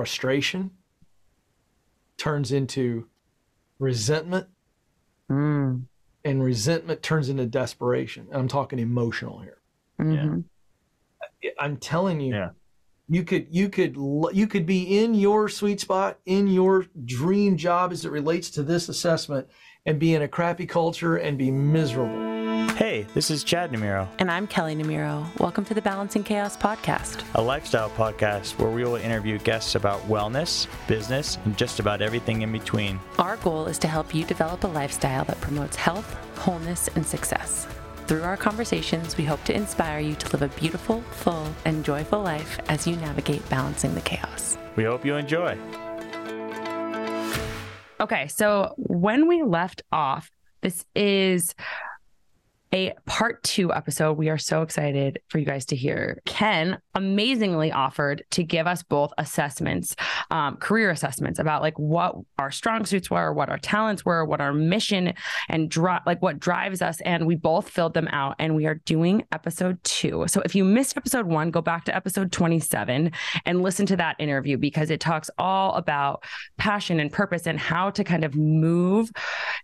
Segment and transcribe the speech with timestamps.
[0.00, 0.70] frustration,
[2.16, 3.06] turns into
[3.78, 4.46] resentment,
[5.30, 5.82] Mm.
[6.24, 8.26] and resentment turns into desperation.
[8.30, 9.58] And I'm talking emotional here.
[10.00, 10.44] Mhm.
[11.58, 12.50] I'm telling you, Yeah.
[13.08, 13.94] you could you could
[14.32, 18.62] you could be in your sweet spot in your dream job as it relates to
[18.62, 19.48] this assessment
[19.84, 22.29] and be in a crappy culture and be miserable.
[22.80, 25.26] Hey, this is Chad Namiro, And I'm Kelly Namiro.
[25.38, 27.22] Welcome to the Balancing Chaos podcast.
[27.34, 32.40] a lifestyle podcast where we will interview guests about wellness, business, and just about everything
[32.40, 32.98] in between.
[33.18, 37.66] Our goal is to help you develop a lifestyle that promotes health, wholeness, and success.
[38.06, 42.22] Through our conversations, we hope to inspire you to live a beautiful, full, and joyful
[42.22, 44.56] life as you navigate balancing the chaos.
[44.76, 45.58] We hope you enjoy.
[48.00, 50.30] Okay, so when we left off,
[50.62, 51.54] this is
[52.72, 54.14] a part two episode.
[54.14, 56.20] We are so excited for you guys to hear.
[56.26, 59.96] Ken amazingly offered to give us both assessments,
[60.30, 64.40] um, career assessments about like what our strong suits were, what our talents were, what
[64.40, 65.12] our mission
[65.48, 67.00] and drive, like what drives us.
[67.02, 70.24] And we both filled them out and we are doing episode two.
[70.28, 73.12] So if you missed episode one, go back to episode 27
[73.44, 76.24] and listen to that interview because it talks all about
[76.58, 79.10] passion and purpose and how to kind of move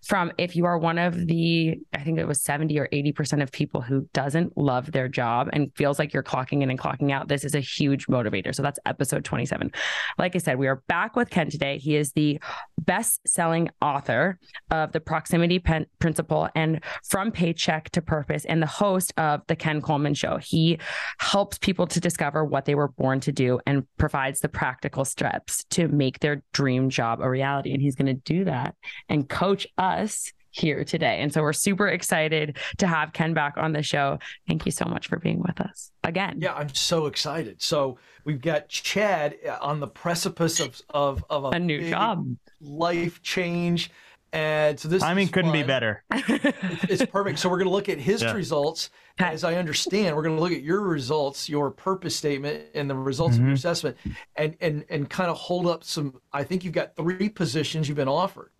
[0.05, 3.51] from if you are one of the i think it was 70 or 80% of
[3.51, 7.16] people who doesn't love their job and feels like you're clocking in and clocking out
[7.25, 8.55] this is a huge motivator.
[8.55, 9.72] So that's episode 27
[10.19, 11.78] like i said we are back with ken today.
[11.78, 12.41] He is the
[12.78, 14.39] best-selling author
[14.70, 19.56] of the proximity Pen- principle and from paycheck to purpose and the host of the
[19.56, 20.39] ken coleman show.
[20.39, 20.78] He
[21.19, 25.64] helps people to discover what they were born to do and provides the practical steps
[25.70, 27.73] to make their dream job a reality.
[27.73, 28.75] And he's going to do that
[29.08, 31.21] and coach us here today.
[31.21, 34.19] And so we're super excited to have Ken back on the show.
[34.49, 36.39] Thank you so much for being with us again.
[36.41, 37.61] Yeah, I'm so excited.
[37.63, 42.27] So we've got Chad uh, on the precipice of of, of a, A new job.
[42.61, 43.91] life change,
[44.33, 46.03] and so this Timing is couldn't be better.
[46.11, 47.39] it's perfect.
[47.39, 48.33] So we're going to look at his Yeah.
[48.33, 48.91] results.
[49.19, 52.95] As I understand, we're going to look at your results, your purpose statement, and the
[52.95, 53.55] results of your Mhm.
[53.55, 53.97] assessment,
[54.36, 56.20] and and and kind of hold up some.
[56.33, 58.51] I think you've got three positions you've been offered.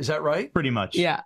[0.00, 0.52] Is that right?
[0.52, 0.96] Pretty much.
[0.96, 1.20] yeah.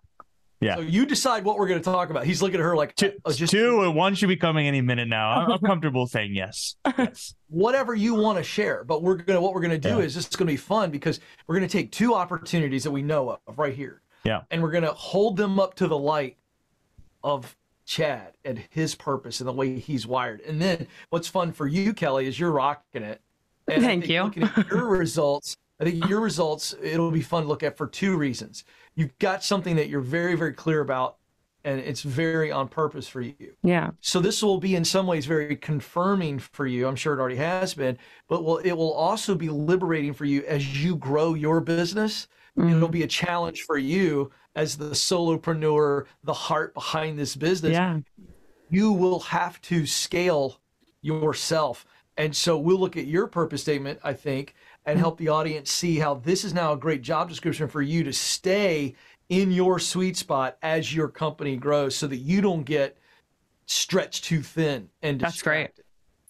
[0.61, 0.77] Yeah.
[0.77, 2.25] So you decide what we're going to talk about.
[2.25, 4.81] He's looking at her like Two, uh, just two and one should be coming any
[4.81, 5.31] minute now.
[5.31, 6.77] I'm, I'm comfortable saying yes.
[6.97, 7.35] Yes.
[7.49, 8.83] whatever you want to share.
[8.83, 9.99] But we're gonna what we're gonna do Yeah.
[9.99, 13.39] is this is gonna be fun because we're gonna take two opportunities that we know
[13.47, 14.01] of right here.
[14.25, 14.43] Yeah.
[14.51, 16.39] And we're gonna hold them up to the light
[17.23, 20.41] of Chad and his purpose and the way he's wired.
[20.43, 23.21] And then what's fun for you, Kelly, is you're rocking it.
[23.69, 24.23] And Thank you.
[24.23, 27.87] Looking at your results, I think your results it'll be fun to look at for
[27.87, 28.65] two reasons.
[28.95, 31.17] You've got something that you're very very clear about,
[31.65, 33.55] and it's very on purpose for you.
[33.63, 33.91] Yeah.
[34.01, 36.87] So this will be in some ways very confirming for you.
[36.87, 37.99] I'm sure it already has been,
[38.29, 42.29] but will it will also be liberating for you as you grow your business.
[42.57, 42.77] Mm-hmm.
[42.77, 47.73] It'll be a challenge for you as the solopreneur, the heart behind this business.
[47.73, 47.99] Yeah.
[48.71, 50.61] You will have to scale
[51.03, 51.85] yourself.
[52.17, 54.55] And so we'll look at your purpose statement, I think,
[54.87, 58.05] and help the audience see how this is now a great job description for you
[58.05, 58.95] to stay
[59.29, 62.99] in your sweet spot as your company grows so that you don't get
[63.67, 65.71] stretched too thin and That's great.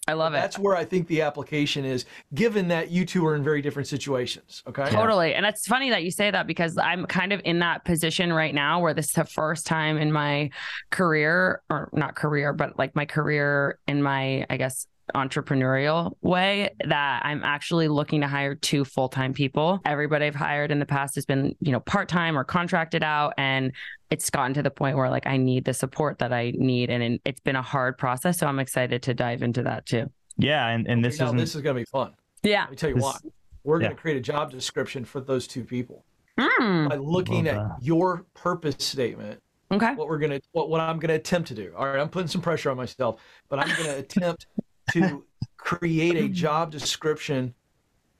[0.06, 0.36] I love it.
[0.36, 2.04] That's where I think the application is,
[2.34, 4.62] given that you two are in very different situations.
[4.66, 4.84] Okay.
[4.90, 5.34] Totally.
[5.34, 8.54] And it's funny that you say that because I'm kind of in that position right
[8.54, 10.50] now where this is the first time in my
[10.90, 17.22] career, or not career, but like my career in my, I guess, entrepreneurial way that
[17.24, 19.80] I'm actually looking to hire two full-time people.
[19.84, 23.72] Everybody I've hired in the past has been, you know, part-time or contracted out and
[24.10, 27.18] it's gotten to the point where like I need the support that I need and
[27.24, 30.10] it's been a hard process so I'm excited to dive into that too.
[30.36, 32.12] Yeah, and, and this now, isn't this is going to be fun.
[32.42, 32.62] Yeah.
[32.62, 33.16] Let me tell you This- why.
[33.62, 36.04] We're going to create a job description for those two people
[36.38, 36.88] Mm.
[36.90, 37.76] by looking at that.
[37.80, 39.40] your purpose statement.
[39.70, 39.94] Okay.
[39.94, 41.72] What we're gonna, what, what I'm going to attempt to do.
[41.76, 44.46] All right, I'm putting some pressure on myself, but I'm going to attempt
[44.92, 45.24] to
[45.56, 47.54] create a job description,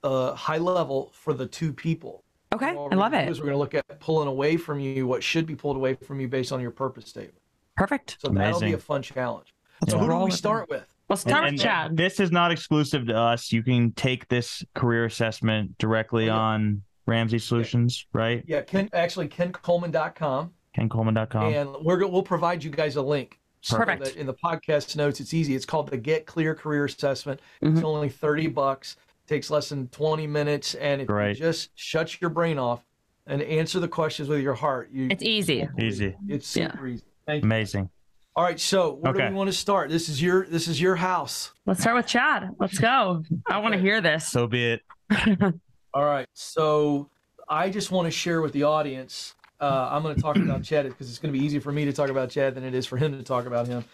[0.02, 2.24] uh, high level for the two people.
[2.54, 2.68] Okay.
[2.68, 3.30] I love gonna do it.
[3.30, 5.94] is we're going to look at pulling away from you what should be pulled away
[5.94, 7.40] from you based on your purpose statement.
[7.76, 8.18] Perfect.
[8.20, 9.54] So that'll be a fun challenge.
[9.80, 10.36] Let's So who do we with it.
[10.36, 10.86] start with?
[11.08, 11.96] We'll start and, with and Chad.
[11.96, 13.50] This is not exclusive to us.
[13.50, 16.36] You can take this career assessment directly yeah.
[16.36, 18.44] on Ramsey Solutions, right?
[18.46, 20.52] Yeah, Ken, actually kencoleman.com.
[20.76, 21.54] KenColeman.com.
[21.54, 23.38] and we're we'll provide you guys a link.
[23.64, 24.04] So Perfect.
[24.04, 25.54] that in the podcast notes, it's easy.
[25.54, 27.40] It's called the Get Clear Career Assessment.
[27.62, 27.72] Mhm.
[27.76, 28.96] It's only thirty bucks.
[29.26, 31.38] Takes less than twenty minutes, and it Great.
[31.38, 32.82] just shuts your brain off
[33.26, 34.90] and answer the questions with your heart.
[34.92, 35.66] You, It's easy.
[35.80, 36.14] Easy.
[36.28, 36.72] It's Yeah.
[36.72, 37.04] super easy.
[37.26, 37.46] Thank you.
[37.46, 37.88] Amazing.
[38.36, 39.22] All right, so where Okay.
[39.22, 39.88] do we want to start?
[39.88, 41.52] This is your this is your house.
[41.64, 42.50] Let's start with Chad.
[42.60, 43.22] Let's go.
[43.46, 44.28] I want to hear this.
[44.28, 44.82] So be it.
[45.94, 47.08] All right, so
[47.48, 49.34] I just want to share with the audience.
[49.60, 51.84] Uh, I'm going to talk about Chad because it's going to be easier for me
[51.84, 53.84] to talk about Chad than it is for him to talk about him.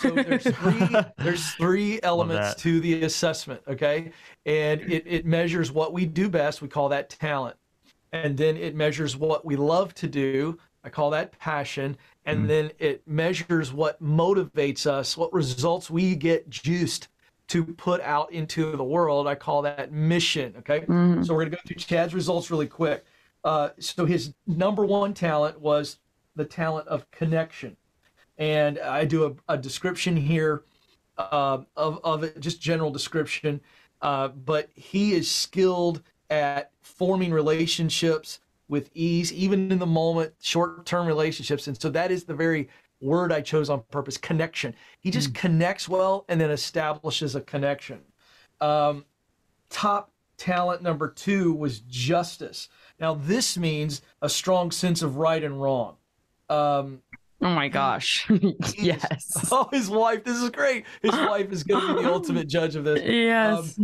[0.00, 4.12] So there's three there's three elements to the assessment, okay?
[4.44, 6.60] And it, it measures what we do best.
[6.60, 7.56] We call that talent.
[8.12, 10.58] And then it measures what we love to do.
[10.84, 11.96] I call that passion.
[12.24, 17.08] And then it measures what motivates us, what results we get juiced
[17.48, 19.28] to put out into the world.
[19.28, 20.54] I call that mission.
[20.58, 20.84] Okay.
[21.24, 23.04] So we're going to go through Chad's results really quick.
[23.46, 25.98] Uh, so his number one talent was
[26.34, 27.76] the talent of connection.
[28.38, 30.64] And I do a, a description here
[31.16, 33.60] uh, of, of it, just general description.
[34.02, 40.84] Uh, but he is skilled at forming relationships with ease, even in the moment, short
[40.84, 41.68] term relationships.
[41.68, 42.68] And so that is the very
[43.00, 44.74] word I chose on purpose connection.
[44.98, 48.00] He just connects well and then establishes a connection.
[48.60, 49.04] Um,
[49.70, 52.68] top talent number two was justice.
[52.98, 55.96] Now, this means a strong sense of right and wrong.
[56.48, 57.02] Um,
[57.42, 58.26] Oh my gosh.
[58.78, 59.48] yes.
[59.52, 60.84] oh, his wife, this is great.
[61.02, 63.02] His wife is going to be the ultimate judge of this.
[63.04, 63.78] Yes.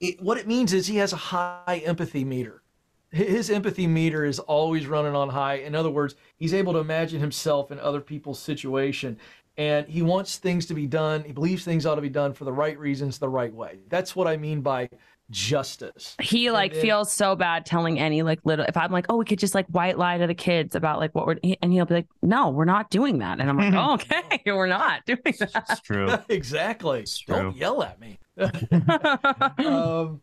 [0.00, 2.62] It, what it means is he has a high empathy meter.
[3.10, 5.56] His empathy meter is always running on high.
[5.56, 9.18] In other words, he's able to imagine himself in other people's situation.
[9.58, 11.22] And he wants things to be done.
[11.24, 13.80] He believes things ought to be done for the right reasons, the right way.
[13.90, 14.88] That's what I mean by
[15.32, 16.14] justice.
[16.20, 19.24] he like then- feels so bad telling any like little if i'm like oh we
[19.24, 21.94] could just like white lie to the kids about like what we're and he'll be
[21.94, 25.64] like no we're not doing that and i'm like oh, okay we're not doing that
[25.70, 26.08] It's true.
[26.28, 27.04] exactly.
[27.04, 27.34] true.
[27.34, 28.18] Don't yell at me.
[28.38, 30.20] um,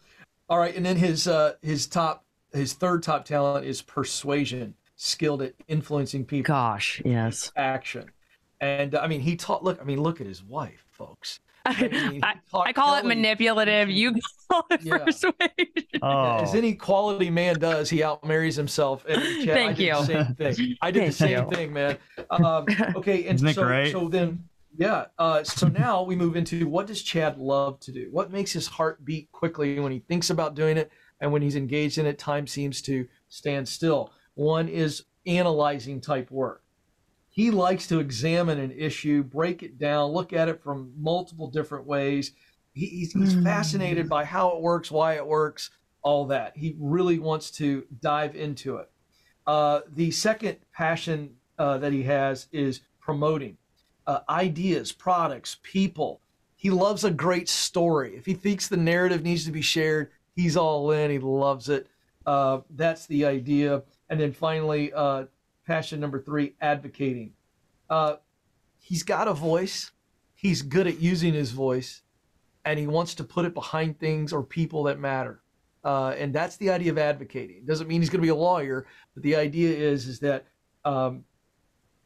[0.50, 5.42] all right, and then his uh, his top his third top talent is persuasion, skilled
[5.42, 8.10] at influencing people gosh yes action.
[8.62, 9.64] And I mean, he taught.
[9.64, 11.40] Look, I mean, look at his wife, folks.
[11.66, 14.16] I, mean, I, I call it manipulative you
[14.52, 14.98] call it Yeah.
[15.00, 15.34] persuasion
[16.02, 19.06] Oh, As any quality man does, he outmarries himself.
[19.08, 19.94] And Chad, I Thank did you.
[19.94, 20.76] The same thing.
[20.82, 21.50] I did the same you.
[21.52, 21.98] thing, man.
[22.30, 22.66] Um,
[22.96, 23.92] okay, and Isn't so, great?
[23.92, 24.44] so then,
[24.78, 25.06] yeah.
[25.18, 28.08] Uh, so now we move into what does Chad love to do?
[28.12, 30.90] What makes his heart beat quickly when he thinks about doing it,
[31.20, 34.14] and when he's engaged in it, time seems to stand still.
[34.36, 36.64] One is analyzing type work.
[37.40, 41.86] He likes to examine an issue, break it down, look at it from multiple different
[41.86, 42.34] ways.
[42.74, 43.44] He, he's, he's Hmm.
[43.44, 45.70] fascinated by how it works, why it works,
[46.02, 46.58] all that.
[46.58, 48.92] He really wants to dive into it.
[49.48, 53.56] Uh, the second passion uh, that he has is promoting
[54.06, 56.20] uh, ideas, products, people.
[56.58, 58.18] He loves a great story.
[58.18, 61.10] If he thinks the narrative needs to be shared, he's all in.
[61.10, 61.88] He loves it.
[62.26, 63.84] Uh, that's the idea.
[64.10, 65.28] And then finally, uh,
[65.70, 67.32] passion number three, advocating.
[67.90, 68.16] Uh,
[68.80, 69.92] he's got a voice.
[70.36, 72.02] He's good at using his voice,
[72.66, 75.42] and he wants to put it behind things or people that matter.
[75.84, 77.58] Uh, and that's the idea of advocating.
[77.58, 80.46] It doesn't mean he's going to be a lawyer, but the idea is is that
[80.84, 81.24] um,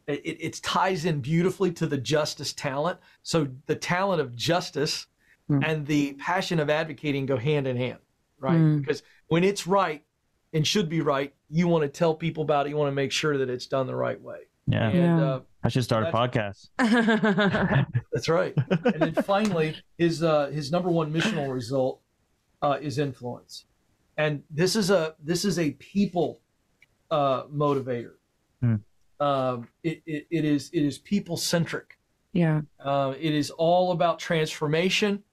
[0.08, 3.00] it, it ties in beautifully to the justice talent.
[3.24, 5.08] So the talent of justice
[5.48, 5.60] Hmm.
[5.64, 8.00] and the passion of advocating go hand in hand,
[8.40, 8.58] right?
[8.58, 8.80] Hmm.
[8.80, 10.04] Because when it's right
[10.54, 12.70] and should be right, you want to tell people about it.
[12.72, 14.40] You want to make sure that it's done the right way.
[14.68, 14.88] yeah.
[14.90, 15.26] And Yeah.
[15.26, 16.70] uh, I should start a podcast.
[18.12, 18.54] that's right.
[18.58, 22.02] and then finally, his uh, his number one missional result
[22.62, 23.66] uh, is influence,
[24.18, 26.40] and this is a this is a people
[27.12, 28.14] uh, motivator.
[28.62, 28.76] Hmm.
[29.20, 31.98] Um, it, it, it is it is people centric.
[32.34, 35.24] yeah Uh, it is all about transformation,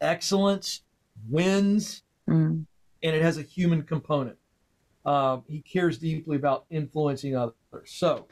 [0.00, 0.82] excellence,
[1.28, 2.64] wins, Mm.
[3.02, 4.38] and it has a human component.
[5.04, 7.54] Um, he cares deeply about influencing others.
[7.86, 8.26] So,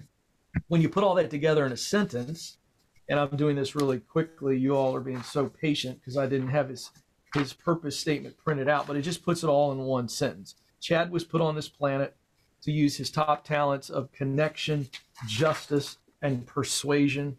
[0.69, 2.59] when you put all that together in a sentence,
[3.09, 6.49] and I'm doing this really quickly, you all are being so patient because I didn't
[6.49, 6.91] have his
[7.35, 10.55] his purpose statement printed out, but it just puts it all in one sentence.
[10.81, 12.15] Chad was put on this planet
[12.63, 14.89] to use his top talents of connection,
[15.27, 17.37] justice, and persuasion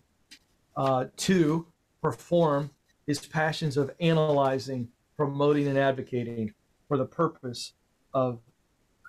[0.75, 1.68] uh, to
[2.02, 2.72] perform
[3.06, 6.54] his passions of analyzing, promoting, and advocating
[6.88, 7.74] for the purpose
[8.13, 8.40] of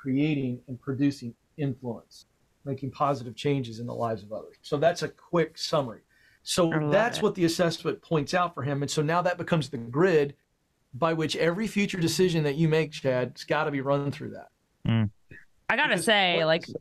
[0.05, 2.27] creating and producing influence,
[2.67, 4.57] making positive changes in the lives of others.
[4.61, 6.03] So that's a quick summary.
[6.43, 7.23] So that's it.
[7.23, 8.83] what the assessment points out for him.
[8.83, 10.35] And so now that becomes the grid
[10.93, 14.33] by which every future decision that you make, Chad, has got to be run through
[14.33, 14.49] that.
[14.87, 15.11] Mm.
[15.71, 16.73] I gotta say, like, I,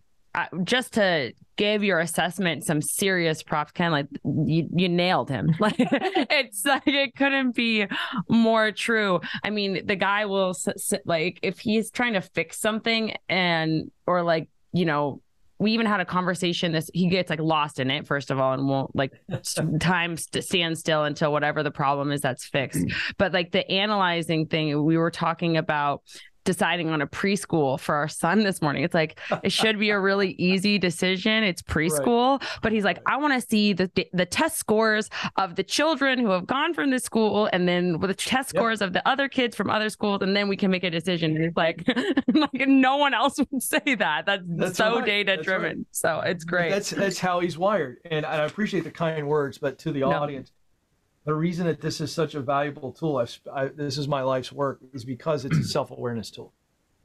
[0.64, 5.54] just to give your assessment some serious props, Ken, like you, you nailed him.
[5.60, 7.86] Like, it's like it couldn't be
[8.28, 9.22] more true.
[9.44, 13.92] I mean, the guy will s- s- like if he's trying to fix something and
[14.08, 15.22] or like you know
[15.60, 18.54] we even had a conversation this he gets like lost in it first of all
[18.54, 19.14] and won't like
[19.80, 22.94] time st- stand still until whatever the problem is that's fixed mm.
[23.18, 26.02] but like the analyzing thing we were talking about
[26.44, 28.84] deciding on a preschool for our son this morning.
[28.84, 31.44] It's like it should be a really easy decision.
[31.44, 32.60] It's preschool, right.
[32.62, 36.30] but he's like, I want to see the the test scores of the children who
[36.30, 38.88] have gone from this school, and then with the test scores yep.
[38.88, 41.36] of the other kids from other schools, and then we can make a decision.
[41.36, 41.84] And it's like,
[42.34, 44.26] like no one else would say that.
[44.26, 45.06] That's, that's so right.
[45.06, 45.78] data driven.
[45.78, 45.88] Right.
[45.92, 46.70] So it's great.
[46.70, 50.12] That's that's how he's wired, and I appreciate the kind words, but to the no.
[50.12, 50.52] audience
[51.26, 54.52] the reason that this is such a valuable tool, I've, I, this is my life's
[54.52, 56.54] work, is because it's a self awareness tool.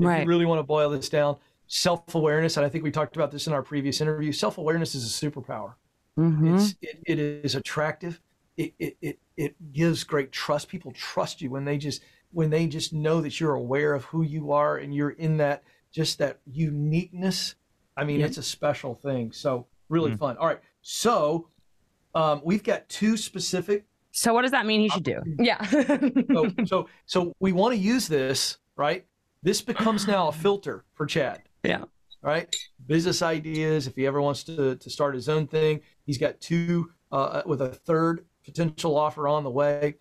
[0.01, 0.23] If right.
[0.23, 3.31] you really want to boil this down, self awareness, and I think we talked about
[3.31, 5.75] this in our previous interview, self awareness is a superpower.
[6.19, 6.57] Mm-hmm.
[6.57, 8.21] It's, it, it is attractive.
[8.57, 10.69] It, it, it, it gives great trust.
[10.69, 14.23] People trust you when they just when they just know that you're aware of who
[14.23, 17.55] you are and you're in that just that uniqueness.
[17.97, 18.27] I mean, yeah.
[18.27, 19.33] it's a special thing.
[19.33, 20.19] So really mm.
[20.19, 20.37] fun.
[20.37, 20.61] All right.
[20.83, 21.49] So
[22.15, 23.87] um, we've got two specific
[24.19, 25.21] so what does that mean he should do?
[25.39, 25.65] Yeah.
[25.65, 29.07] so, so so we want to use this, right?
[29.43, 31.43] This becomes now a filter for Chad.
[31.63, 31.85] Yeah.
[32.21, 32.55] Right?
[32.87, 36.91] Business ideas, if he ever wants to to start his own thing, he's got two
[37.13, 39.95] uh, with a third potential offer on the way.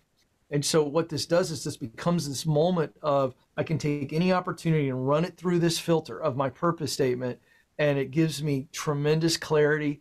[0.50, 4.32] And so what this does is this becomes this moment of I can take any
[4.32, 7.38] opportunity and run it through this filter of my purpose statement
[7.78, 10.00] and it gives me tremendous clarity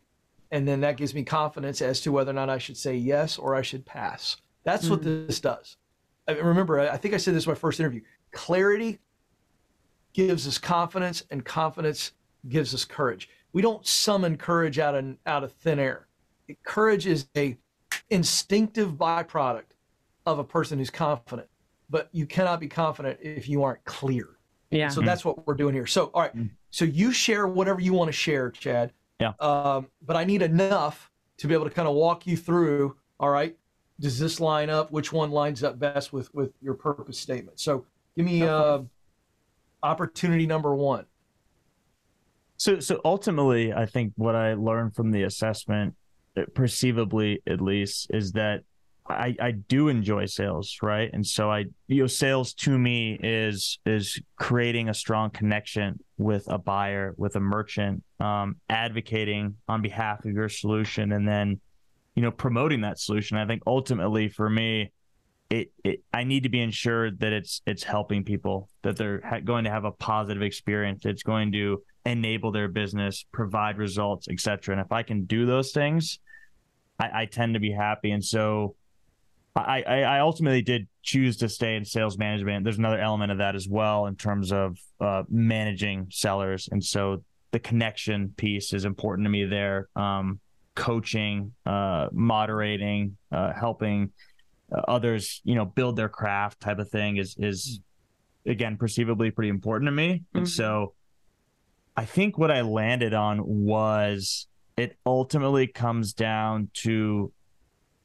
[0.52, 3.38] and then that gives me confidence as to whether or not I should say yes
[3.38, 4.38] or I should pass.
[4.64, 4.92] That's mm-hmm.
[4.92, 5.78] what this does.
[6.28, 8.02] I remember, I think I said this in my first interview.
[8.32, 9.00] Clarity
[10.14, 12.12] gives us confidence, and confidence
[12.50, 13.30] gives us courage.
[13.54, 16.08] We don't summon courage out of out of thin air.
[16.64, 17.58] Courage is a
[18.10, 19.72] instinctive byproduct
[20.26, 21.48] of a person who's confident,
[21.90, 24.38] but you cannot be confident if you aren't clear.
[24.72, 24.90] Yeah.
[24.90, 25.08] So mm-hmm.
[25.08, 25.88] that's what we're doing here.
[25.88, 26.36] So, all right.
[26.36, 26.48] Mm-hmm.
[26.72, 28.92] So you share whatever you want to share, Chad.
[29.20, 29.34] Yeah.
[29.40, 32.96] Um, but I need enough to be able to kind of walk you through.
[33.20, 33.58] All right,
[34.00, 34.92] does this line up?
[34.92, 37.60] Which one lines up best with with your purpose statement?
[37.60, 38.80] So give me uh,
[39.82, 41.06] opportunity number one.
[42.58, 45.96] So so ultimately, I think what I learned from the assessment,
[46.54, 48.64] perceivably at least, is that
[49.10, 51.10] I, I do enjoy sales, right?
[51.14, 56.46] And so I you know sales to me is is creating a strong connection with
[56.48, 61.60] a buyer, with a merchant, um, advocating on behalf of your solution, and then
[62.16, 63.38] you know promoting that solution.
[63.38, 64.92] I think ultimately for me,
[65.50, 69.40] it, it I need to be ensured that it's it's helping people, that they're ha-
[69.40, 71.06] going to have a positive experience.
[71.06, 74.76] It's going to enable their business, provide results, etc.
[74.76, 76.20] And if I can do those things,
[77.00, 78.12] I, I tend to be happy.
[78.12, 78.76] And so
[79.62, 82.64] I, I ultimately did choose to stay in sales management.
[82.64, 87.24] There's another element of that as well in terms of uh, managing sellers, and so
[87.52, 89.88] the connection piece is important to me there.
[89.96, 90.40] Um,
[90.76, 94.12] coaching, uh, moderating, uh, helping
[94.72, 97.80] uh, others, you know, build their craft, type of thing is is
[98.46, 100.14] again perceivably pretty important to me.
[100.14, 100.38] Mm-hmm.
[100.40, 100.94] And so,
[101.96, 104.48] I think what I landed on was
[104.78, 107.32] it ultimately comes down to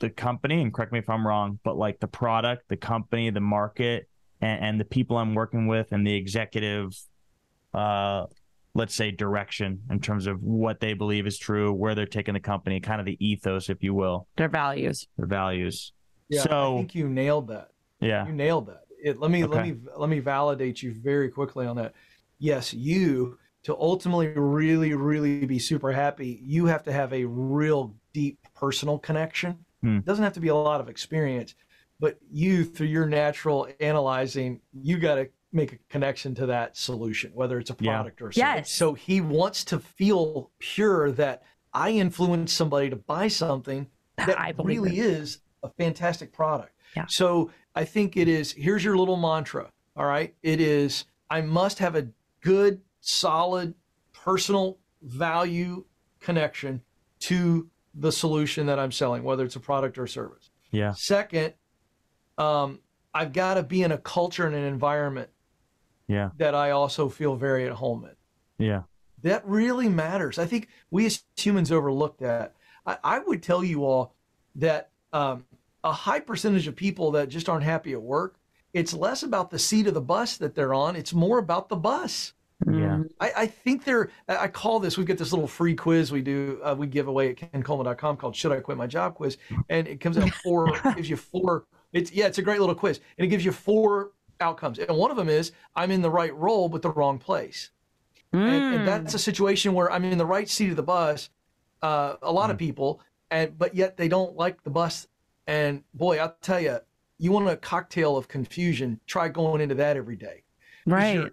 [0.03, 3.41] the company, and correct me if I'm wrong, but like the product, the company, the
[3.41, 4.09] market,
[4.41, 6.95] and, and the people I'm working with, and the executive,
[7.73, 8.27] uh,
[8.75, 12.41] let's say, direction in terms of what they believe is true, where they're taking the
[12.41, 15.93] company, kind of the ethos, if you will, their values, their values.
[16.29, 17.69] Yeah, so, I think you nailed that.
[18.01, 18.83] Yeah, you nailed that.
[19.03, 19.55] It, let me okay.
[19.55, 21.95] let me let me validate you very quickly on that.
[22.39, 27.95] Yes, you to ultimately really really be super happy, you have to have a real
[28.13, 29.99] deep personal connection Hmm.
[29.99, 31.55] It doesn't have to be a lot of experience,
[32.01, 37.31] but you, through your natural analyzing, you got to make a connection to that solution,
[37.35, 38.27] whether it's a product yeah.
[38.27, 38.57] or something.
[38.57, 38.71] Yes.
[38.73, 41.43] So he wants to feel pure that
[41.75, 43.87] I influence somebody to buy something
[44.17, 45.05] that really it.
[45.05, 46.73] is a fantastic product.
[46.97, 47.05] Yeah.
[47.09, 49.71] So I think it is, here's your little mantra.
[49.97, 50.35] All right.
[50.43, 52.09] It is, I must have a
[52.41, 53.75] good, solid,
[54.13, 55.85] personal value
[56.21, 56.81] connection
[57.21, 60.51] to the solution that I'm selling, whether it's a product or a service.
[60.71, 60.93] Yeah.
[60.93, 61.55] Second,
[62.39, 62.81] um,
[63.15, 65.29] I've got to be in a culture and an environment
[66.09, 66.31] yeah.
[66.39, 68.67] that I also feel very at home in.
[68.67, 68.83] Yeah.
[69.23, 70.39] That really matters.
[70.39, 72.55] I think we as humans overlook that.
[72.87, 74.15] I, I would tell you all
[74.57, 75.45] that um,
[75.85, 78.37] a high percentage of people that just aren't happy at work,
[78.73, 81.77] it's less about the seat of the bus that they're on, it's more about the
[81.77, 82.33] bus.
[82.67, 82.73] Yeah.
[82.73, 83.03] Mm-hmm.
[83.21, 86.61] I, I, think they're, I call this, We've got this little free quiz we do,
[86.63, 89.37] uh, we give away at kencoleman.com called Should I Quit My Job Quiz.
[89.69, 93.01] And it comes out four, gives you four, it's, yeah, it's a great little quiz.
[93.19, 94.79] And it gives you four outcomes.
[94.79, 97.71] And one of them is I'm in the right role, but the wrong place.
[98.33, 98.87] and, and Mm.
[98.87, 101.29] that's a situation where I'm in the right seat of the bus.
[101.83, 103.01] Uh, a lot of people,
[103.31, 105.09] and but yet they don't like the bus.
[105.49, 106.79] And boy, I'll tell you,
[107.19, 109.01] you want a cocktail of confusion.
[109.07, 110.45] Try going into that every day.
[110.87, 111.31] right.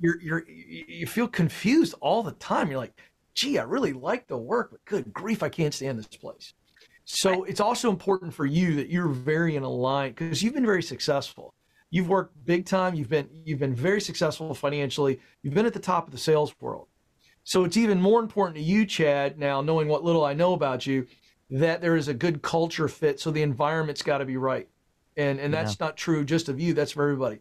[0.00, 2.70] You're, you're you're feel confused all the time.
[2.70, 2.98] You're like,
[3.34, 6.54] gee, I really like the work, but good grief, I can't stand this place.
[7.04, 10.82] So it's also important for you that you're very in aligned because you've been very
[10.82, 11.54] successful.
[11.90, 12.94] You've worked big time.
[12.94, 15.20] You've been you've been very successful financially.
[15.42, 16.86] You've been at the top of the sales world.
[17.42, 20.86] So it's even more important to you, Chad, now knowing what little I know about
[20.86, 21.06] you,
[21.50, 23.18] that there is a good culture fit.
[23.18, 24.68] So the environment's got to be right,
[25.16, 26.74] and and that's not true just of you.
[26.74, 27.40] That's for everybody.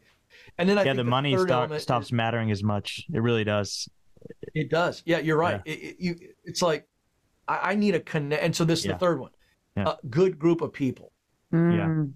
[0.60, 3.06] And then I yeah, think the money third stop, element stops is- mattering as much.
[3.12, 3.90] It really does.
[4.54, 5.02] It does.
[5.06, 5.62] Yeah, you're right.
[5.66, 6.88] It, it, you, it's like
[7.48, 8.44] I, I need a connect.
[8.44, 8.94] And so this is Yeah.
[8.94, 9.32] the third one.
[9.78, 9.94] Yeah.
[9.94, 11.12] A good group of people.
[11.54, 12.14] Mm.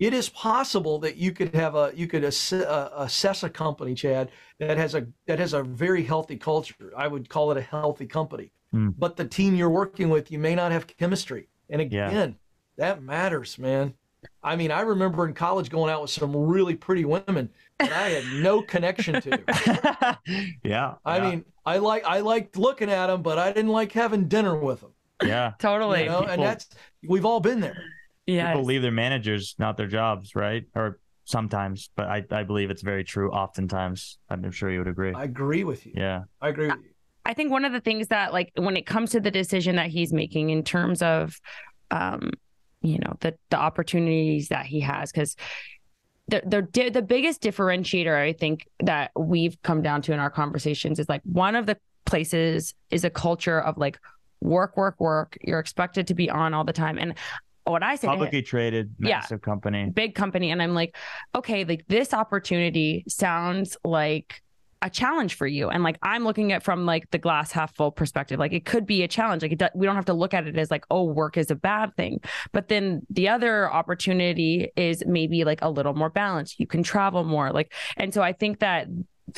[0.00, 3.94] It is possible that you could have a you could ass, uh, assess a company,
[3.94, 6.92] Chad, that has a that has a very healthy culture.
[6.96, 8.50] I would call it a healthy company.
[8.72, 8.88] Hmm.
[8.98, 11.48] But the team you're working with, you may not have chemistry.
[11.70, 12.08] And Yeah.
[12.08, 12.36] again,
[12.76, 13.94] that matters, man.
[14.42, 18.08] I mean, I remember in college going out with some really pretty women that I
[18.10, 20.18] had no connection to.
[20.64, 20.94] yeah.
[21.04, 24.28] I yeah, mean, I like I liked looking at them, but I didn't like having
[24.28, 24.92] dinner with them.
[25.24, 25.52] yeah.
[25.58, 26.02] Totally.
[26.04, 26.68] You know, people- and that's
[27.06, 27.82] we've all been there.
[28.26, 28.52] yeah.
[28.52, 30.64] People leave their managers, not their jobs, right?
[30.74, 33.30] Or sometimes, but I, I believe it's very true.
[33.30, 35.12] Oftentimes, I'm sure you would agree.
[35.14, 35.92] I agree with you.
[35.94, 36.22] yeah.
[36.40, 36.90] I agree with you.
[37.24, 39.90] I think one of the things that like when it comes to the decision that
[39.90, 41.38] he's making in terms of
[41.90, 42.30] um
[42.80, 45.36] you know the the opportunities that he has cuz
[46.28, 46.42] the
[46.74, 51.08] the the biggest differentiator I think that we've come down to in our conversations is
[51.08, 53.98] like one of the places is a culture of like
[54.40, 57.14] work work work you're expected to be on all the time and
[57.64, 59.16] what I say to him- Publicly traded, Yeah.
[59.18, 59.90] massive company.
[59.90, 60.96] big company and i'm like
[61.34, 64.42] okay like this opportunity sounds like
[64.82, 65.68] a challenge for you.
[65.68, 68.38] And like i'm looking at from like the glass half full perspective.
[68.38, 69.42] Like it could be a challenge.
[69.42, 71.54] Like do- we don't have to look at it as like oh work is a
[71.54, 72.20] bad thing.
[72.52, 77.24] But then the other opportunity is maybe like a little more balanced you can travel
[77.24, 77.52] more.
[77.52, 78.88] Like and so i think that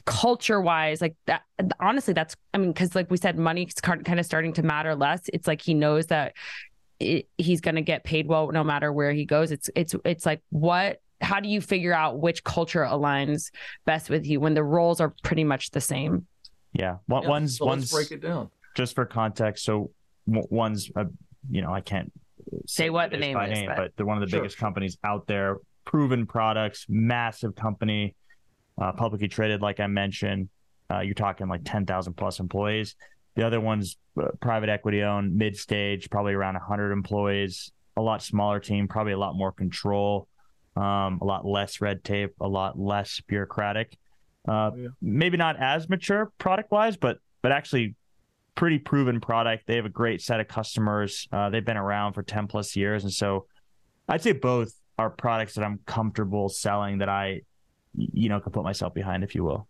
[0.07, 1.43] culture wise like that
[1.81, 5.23] honestly that's i mean because like we said money's kind of starting to matter less.
[5.33, 6.35] It's like he knows that
[7.01, 9.51] it, he's going to get paid well no matter where he goes.
[9.51, 13.51] It's it's it's like what how do you figure out which culture aligns
[13.85, 16.27] best with you when the roles are pretty much the same
[16.73, 16.97] Yeah.
[17.07, 18.49] One, Yeah, one's so one's let's break it down.
[18.77, 19.65] just for context.
[19.65, 19.91] So
[20.27, 21.05] one's, uh,
[21.51, 22.13] you know, I can't
[22.67, 24.57] Say what the name by is, name, but- but they're one of the Sure, biggest
[24.59, 25.59] companies out there.
[25.85, 28.15] Proven products, massive company,
[28.81, 30.49] uh, publicly traded, like I mentioned.
[30.91, 32.97] Uh, you're talking like 10,000 plus employees.
[33.37, 38.23] The other one's uh, private equity owned, mid stage, probably around 100 employees, a lot
[38.23, 40.27] smaller team, probably a lot more control,
[40.77, 43.97] um, a lot less red tape, a lot less bureaucratic.
[44.49, 44.89] Uh, Yeah.
[45.03, 47.95] Maybe not as mature product wise, but but actually
[48.55, 49.67] pretty proven product.
[49.67, 51.27] They have a great set of customers.
[51.33, 53.05] Uh, they've been around for 10 plus years.
[53.05, 53.47] And so
[54.09, 57.41] I'd say both are products that I'm comfortable selling that I,
[57.97, 59.67] you know, can put myself behind, if you will.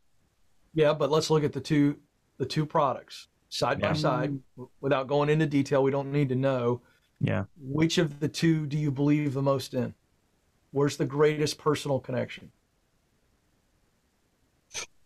[0.75, 1.99] Yeah, but let's look at the two
[2.39, 4.39] the two products side by side
[4.81, 5.83] without going into detail.
[5.83, 6.81] We don't need to know
[7.21, 7.45] Yeah.
[7.61, 9.95] which of the two do you believe the most in.
[10.73, 12.53] Where's the greatest personal connection?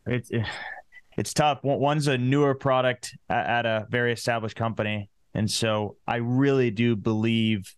[0.07, 0.31] It's,
[1.17, 1.61] it's tough.
[1.63, 5.09] One's a newer product at, a very established company.
[5.33, 7.75] And so I really do believe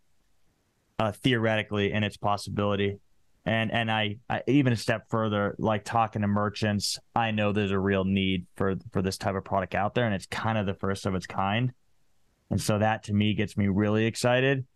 [0.98, 2.98] uh, theoretically in its possibility.
[3.44, 7.70] And and I, I even a step further, like talking to merchants, I know there's
[7.70, 10.66] a real need for for this type of product out there, and it's kind of
[10.66, 11.72] the first of its kind.
[12.50, 14.66] And so that to me gets me really excited.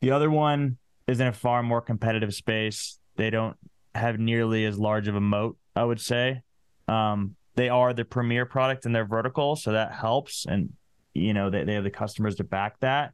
[0.00, 2.98] The other one is in a far more competitive space.
[3.16, 3.56] They don't
[3.94, 6.42] have nearly as large of a moat, I would say.
[6.86, 10.46] Um, they are the premier product in their vertical, so that helps.
[10.46, 10.74] And
[11.14, 13.12] you know, they, they have the customers to back that.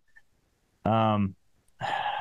[0.84, 1.34] Um,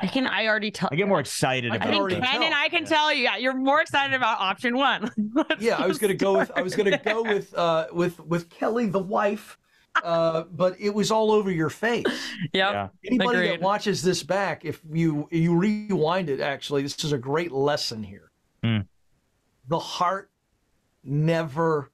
[0.02, 2.32] i can i already tell I get more excited I i about can think ken
[2.34, 2.42] tell.
[2.42, 2.88] and i can Yeah.
[2.88, 5.10] tell you yeah you're more excited about option one
[5.58, 8.86] Yeah, I was gonna go with I was gonna go with uh with with Kelly
[8.86, 9.56] the wife,
[10.02, 12.04] uh, but it was all over your face.
[12.52, 12.88] yep Yeah.
[13.06, 17.52] Anybody that watches this back, if you you rewind it, actually, this is a great
[17.52, 18.30] lesson here.
[18.62, 18.78] Hmm.
[19.68, 20.30] The heart
[21.02, 21.90] never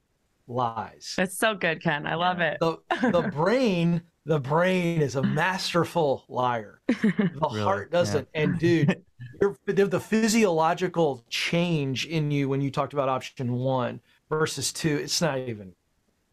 [0.47, 1.15] lies.
[1.17, 2.77] it's so good ken i love it The
[3.11, 6.81] the brain, the brain is a masterful liar.
[6.87, 7.61] The Really?
[7.61, 8.27] heart doesn't.
[8.33, 9.01] And dude,
[9.39, 15.21] the, the physiological change in you when you talked about option one versus two, it's
[15.21, 15.73] not even.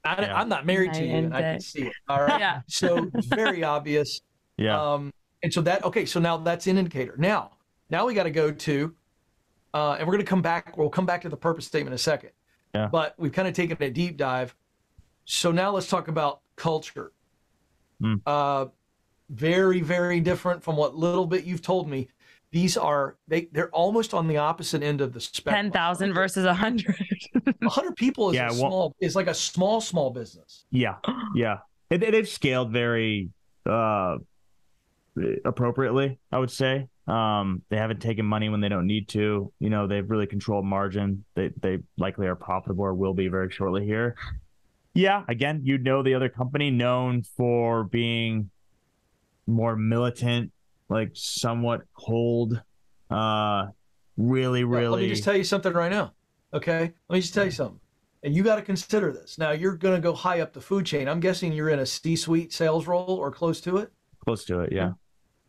[0.09, 0.35] I, Yeah.
[0.35, 1.92] I'm not married to Night you, and and I can see it.
[2.09, 2.40] All right.
[2.40, 4.21] yeah So very obvious.
[4.61, 4.94] Yeah.
[4.94, 5.12] Um,
[5.44, 7.14] and so that okay, so now that's an indicator.
[7.16, 7.53] Now,
[7.90, 8.92] now we got to go to,
[9.73, 10.77] uh, and we're going to come back.
[10.77, 12.31] We'll come back to the purpose statement in a second.
[12.75, 12.88] Yeah.
[12.90, 14.57] But we've kind of taken a deep dive.
[15.27, 17.12] So now let's talk about culture.
[18.01, 18.14] Hmm.
[18.27, 18.66] Uh,
[19.31, 22.09] very, very different from what little bit you've told me.
[22.51, 25.55] These are they they're almost on the opposite end of the spectrum.
[25.55, 26.97] Ten thousand versus a hundred.
[27.63, 30.65] hundred people is Yeah, a well- small is like a small small business.
[30.71, 30.97] Yeah,
[31.35, 31.59] yeah.
[31.91, 33.29] It, it- they've scaled very
[33.69, 34.17] uh,
[35.45, 36.89] appropriately, I would say.
[37.07, 39.53] Um, they haven't taken money when they don't need to.
[39.61, 41.25] You know, they've really controlled margin.
[41.35, 44.15] They they likely are profitable or will be very shortly here.
[44.95, 48.51] Yeah, again, you know the other company known for being
[49.47, 50.51] more militant,
[50.88, 52.62] like somewhat cold,
[53.11, 53.66] uh,
[54.16, 54.88] really, really.
[54.88, 56.12] Let me just tell you something right now.
[56.53, 57.81] Okay, let me just tell you something.
[58.22, 59.38] And you got to consider this.
[59.38, 61.09] Now you're going to go high up the food chain.
[61.09, 63.92] I'm guessing you're in a C-suite sales role or close to it.
[64.24, 64.72] close to it.
[64.72, 64.92] Yeah,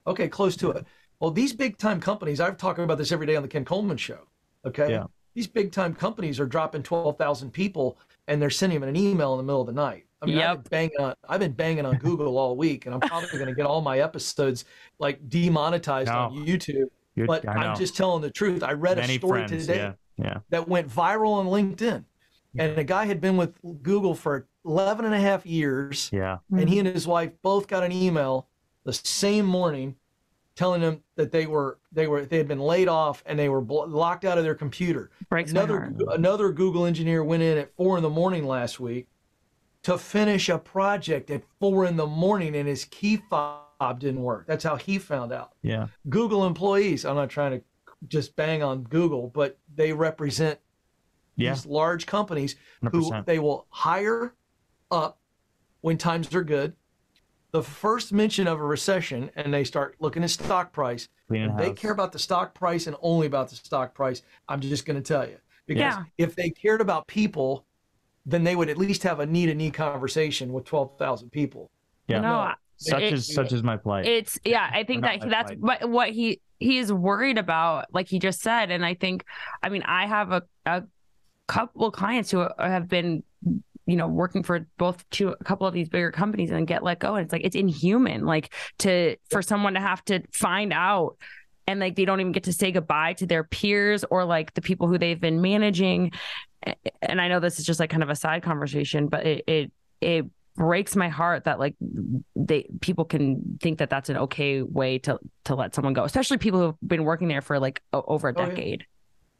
[0.06, 0.86] Okay, close to it.
[1.20, 3.98] Well, these big time companies, I've talked about this every day on the Ken Coleman
[3.98, 4.20] show.
[4.66, 4.92] Okay.
[4.92, 5.06] Yeah.
[5.36, 7.98] These big time companies are dropping 12,000 people
[8.28, 10.06] and they're sending them an email in the middle of the night.
[10.22, 13.02] I mean, I've been banging on, I've been banging on Google all week and I'm
[13.02, 14.66] probably going to get all my episodes
[15.00, 16.86] like demonetized on YouTube.
[17.16, 17.60] You're, But I know.
[17.70, 18.64] I'm just telling the truth.
[18.64, 19.68] I read many a story friends.
[19.68, 20.38] today Yeah, yeah.
[20.50, 22.04] that went viral on LinkedIn.
[22.58, 23.54] And the guy had been with
[23.84, 26.40] Google for 11 and a half years Yeah.
[26.52, 26.88] and he mm-hmm.
[26.88, 28.48] and his wife both got an email
[28.84, 29.96] the same morning
[30.56, 33.62] telling them that they were they were they had been laid off and they were
[33.62, 35.10] blo- locked out of their computer.
[35.30, 39.08] Breaks Another another Google engineer went in at four in the morning last week
[39.84, 44.46] to finish a project at four in the morning and his key fob didn't work.
[44.48, 45.54] That's how he found out.
[45.62, 45.88] Yeah.
[46.10, 47.06] Google employees.
[47.06, 47.64] I'm not trying to
[48.08, 50.60] just bang on Google, but they represent
[51.38, 51.54] Yeah.
[51.54, 53.26] these large companies who 100%.
[53.26, 54.34] they will hire
[54.92, 55.20] up
[55.82, 56.76] when times are good.
[57.52, 61.08] The first mention of a recession, and they start looking at stock price.
[61.30, 65.02] They care about the stock price and only about the stock price, I'm just going
[65.02, 65.38] to tell you.
[65.66, 66.04] Because Yeah.
[66.18, 67.66] if they cared about people,
[68.30, 71.70] then they would at least have a knee to knee conversation with 12,000 people.
[72.08, 72.22] Yeah.
[72.22, 72.54] No, No.
[72.78, 74.06] Such it- is such is my plight.
[74.06, 78.08] it's yeah i think that that's like- what, what he he is worried about like
[78.08, 79.26] he just said and i think
[79.62, 80.84] i mean i have a, a
[81.50, 83.22] couple clients who have been
[83.86, 87.00] you know working for both two a couple of these bigger companies and get let
[87.00, 91.18] go and it's like it's inhuman like to for someone to have to find out
[91.70, 94.62] and like they don't even get to say goodbye to their peers or like the
[94.62, 96.12] people who they've been managing
[97.02, 99.72] and i know this is just like kind of a side conversation but it it,
[100.02, 101.76] it breaks my heart that like
[102.36, 106.38] they people can think that that's an okay way to to let someone go especially
[106.38, 108.48] people who've been working there for like o- over a Oh, yeah.
[108.48, 108.86] decade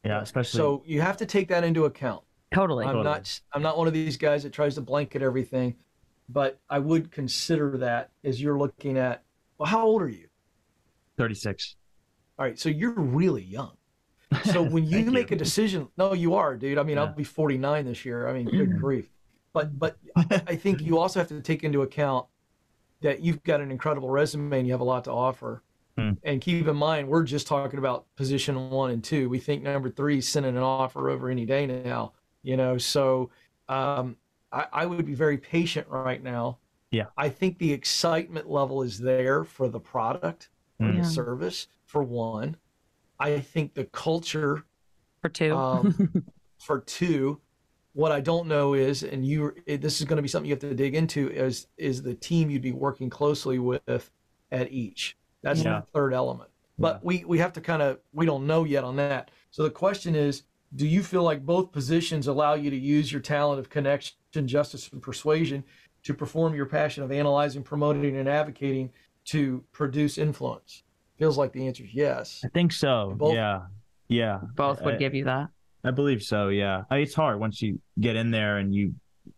[0.06, 2.24] yeah, especially So you have to take that into account.
[2.54, 5.76] totally I'm not I'm not one of these guys that tries to blanket everything,
[6.30, 9.24] but I would consider that as you're looking at
[9.58, 10.28] well, how old are you?
[11.18, 11.76] 36.
[12.40, 13.74] All right, so you're really young.
[14.46, 15.36] So when you make you.
[15.36, 16.78] a decision, no, you are, dude.
[16.78, 18.28] I mean, I'll be 49 this year.
[18.30, 19.10] I mean, good grief.
[19.52, 22.28] But but I I think you also have to take into account
[23.02, 25.64] that you've got an incredible resume and you have a lot to offer.
[25.98, 26.12] Hmm.
[26.24, 29.28] And keep in mind, we're just talking about position one and two.
[29.28, 32.14] We think number three is sending an offer over any day now.
[32.44, 33.32] You know, so
[33.68, 34.16] um,
[34.52, 36.60] I, I would be very patient right now.
[36.92, 37.06] Yeah.
[37.18, 40.50] I think the excitement level is there for the product
[40.80, 40.92] or Mm.
[40.94, 41.04] the Yeah.
[41.04, 42.56] service for one.
[43.20, 44.64] I think the culture
[45.22, 46.24] for two um,
[46.60, 47.42] for two.
[47.94, 50.54] What I don't know is, and you, it, this is going to be something you
[50.54, 54.12] have to dig into, is is the team you'd be working closely with
[54.52, 55.18] at each.
[55.42, 55.82] That's Yeah.
[55.82, 56.50] the third element.
[56.78, 59.32] But we we have to kind of we don't know yet on that.
[59.52, 60.44] So the question is,
[60.76, 64.90] do you feel like both positions allow you to use your talent of connection, justice,
[64.94, 65.64] and persuasion
[66.04, 68.92] to perform your passion of analyzing, promoting, and advocating
[69.26, 70.84] to produce influence?
[71.20, 72.42] Feels like the answer is yes.
[72.46, 73.14] I think so.
[73.18, 73.62] Both- Yeah.
[74.08, 74.40] Yeah.
[74.56, 75.50] both would I, give you that
[75.84, 76.48] I believe so.
[76.50, 76.84] Yeah.
[76.90, 78.96] I- It's hard once you get in there and you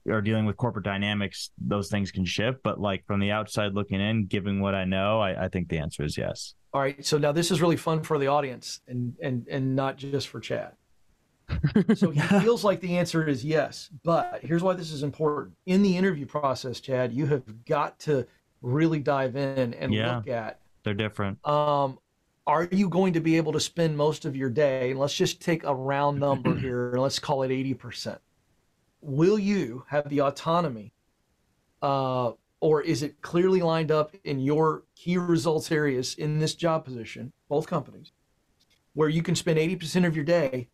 [0.09, 2.59] are dealing with corporate dynamics, those things can shift.
[2.63, 5.79] But like from the outside looking in, given what I know, I, I think the
[5.79, 6.53] answer is yes.
[6.73, 9.97] All right, so now this is really fun for the audience and and and not
[9.97, 10.71] just for Chad.
[11.95, 15.55] So he feels like the answer is yes, but here's why this is important.
[15.65, 18.25] In the interview process, Chad, you have got to
[18.61, 20.15] really dive in and Yeah.
[20.15, 21.45] look at They're different.
[21.45, 21.99] um
[22.47, 25.39] are you going to be able to spend most of your day and let's just
[25.41, 28.17] take a round number here and let's call it 80%.
[29.01, 30.93] Will you have the autonomy
[31.81, 36.85] uh or is it clearly lined up in your key results areas in this job
[36.85, 38.11] position, both companies,
[38.93, 40.69] where you can spend 80% of your day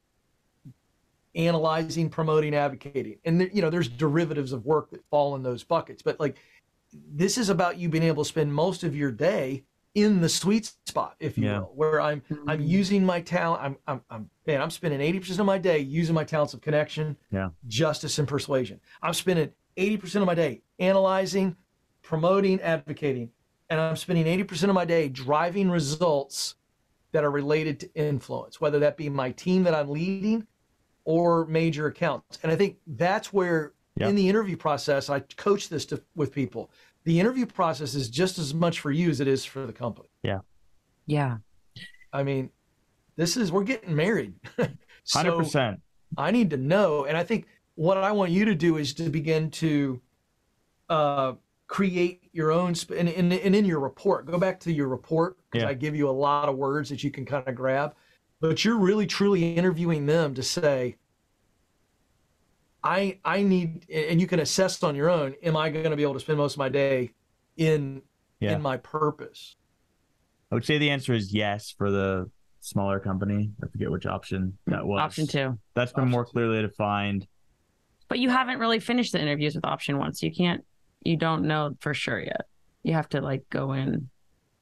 [1.35, 3.19] analyzing, promoting, advocating.
[3.23, 6.37] And there, you know, there's derivatives of work that fall in those buckets, but like
[6.91, 9.63] this is about you being able to spend most of your day
[9.97, 11.59] in the sweet spot, if you Yeah.
[11.61, 12.47] will, where I'm hmm.
[12.47, 13.63] I'm using my talent.
[13.63, 17.17] I'm I'm, I'm man, I'm spending 80% of my day using my talents of connection,
[17.31, 17.49] Yeah.
[17.67, 18.79] justice, and persuasion.
[19.01, 21.55] I'm spending 80% of my day analyzing,
[22.03, 23.31] promoting, advocating.
[23.71, 26.55] And I'm spending 80% of my day driving results
[27.11, 30.45] that are related to influence, whether that be my team that I'm leading
[31.05, 32.37] or major accounts.
[32.43, 34.09] And I think that's where Yeah.
[34.09, 36.69] in the interview process, I coach this to, with people.
[37.07, 40.09] The interview process is just as much for you as it is for the company.
[40.23, 40.39] Yeah.
[41.05, 41.37] Yeah.
[42.11, 42.49] I mean,
[43.15, 44.33] this is we're getting married.
[45.05, 45.79] so Hundred percent.
[46.17, 49.09] I need to know, and I think what I want you to do is to
[49.09, 50.01] begin to
[50.89, 51.33] uh,
[51.67, 54.25] create your own sp- and, and, and in your report.
[54.25, 55.69] Go back to your report because Yeah.
[55.69, 57.95] I give you a lot of words that you can kind of grab,
[58.41, 60.97] but you're really truly interviewing them to say.
[62.87, 65.35] I I need, and you can assess on your own.
[65.43, 67.11] Am I going to be able to spend most of my day
[67.57, 68.01] in
[68.39, 68.53] Yeah.
[68.55, 69.55] in my purpose?
[70.51, 72.29] I would say the answer is yes for the
[72.61, 73.51] smaller company.
[73.61, 75.01] I forget which option that was.
[75.01, 75.59] Option two.
[75.75, 76.31] That's been Option more two.
[76.31, 77.27] clearly defined.
[78.07, 80.13] But you haven't really finished the interviews with option one.
[80.13, 80.63] So you can't,
[81.03, 82.45] you don't know for sure yet.
[82.83, 84.09] You have to like go in.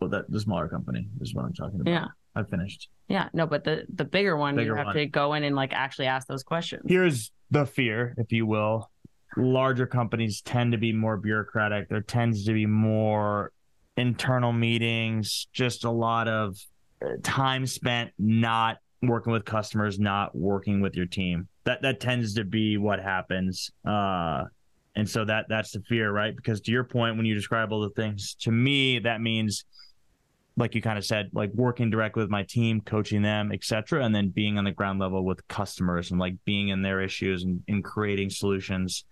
[0.02, 1.92] Well, that the smaller company is what I'm talking about.
[1.92, 2.08] Yeah.
[2.36, 2.90] I finished.
[3.08, 3.30] Yeah.
[3.34, 4.96] No, but the, the bigger one, Bigger you have one.
[4.96, 6.84] to go in and like actually ask those questions.
[6.88, 8.90] Here's the fear, if you will.
[9.38, 11.90] Larger companies tend to be more bureaucratic.
[11.90, 13.52] There tends to be more
[13.98, 16.58] internal meetings, just a lot of
[17.02, 21.48] uh, time spent not working with customers, not working with your team.
[21.66, 23.72] That that tends to be what happens.
[23.88, 24.44] Uh
[24.98, 26.36] and so that that's the fear, right?
[26.36, 29.66] Because to your point, when you describe all the things, to me, that means
[30.58, 34.04] like you kind of said, like working directly with my team, coaching them, et cetera,
[34.04, 37.44] and then being on the ground level with customers and like being in their issues
[37.44, 39.04] and, and creating solutions.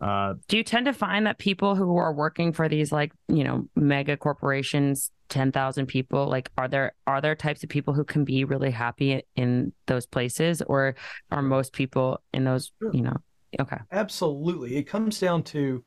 [0.00, 3.44] Uh, Do you tend to find that people who are working for these like, you
[3.44, 8.24] know, mega corporations, 10,000 people, like are there are there types of people who can
[8.24, 10.94] be really happy in those places or
[11.30, 12.90] are most people in those, Sure.
[12.94, 13.16] you know,
[13.60, 13.78] okay.
[13.92, 14.76] Absolutely.
[14.76, 15.84] It comes down to,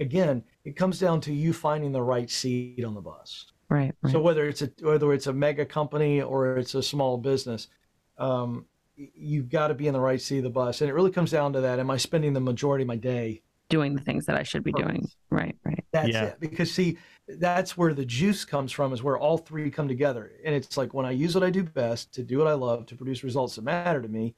[0.00, 3.46] again, it comes down to you finding the right seat on the bus.
[3.70, 3.94] Right.
[4.02, 4.12] right.
[4.12, 7.68] So whether it's a whether it's a mega company or it's a small business,
[8.18, 11.12] um, you've got to be in the right seat of the bus, and it really
[11.12, 13.42] comes down to that: Am I spending the majority of my day?
[13.70, 15.08] doing the things that I should be doing.
[15.30, 15.84] Right, right.
[15.92, 16.24] That's Yeah.
[16.24, 16.40] it.
[16.40, 20.32] Because see, that's where the juice comes from, is where all three come together.
[20.44, 22.86] And it's like when I use what I do best to do what I love
[22.86, 24.34] to produce results that matter to me,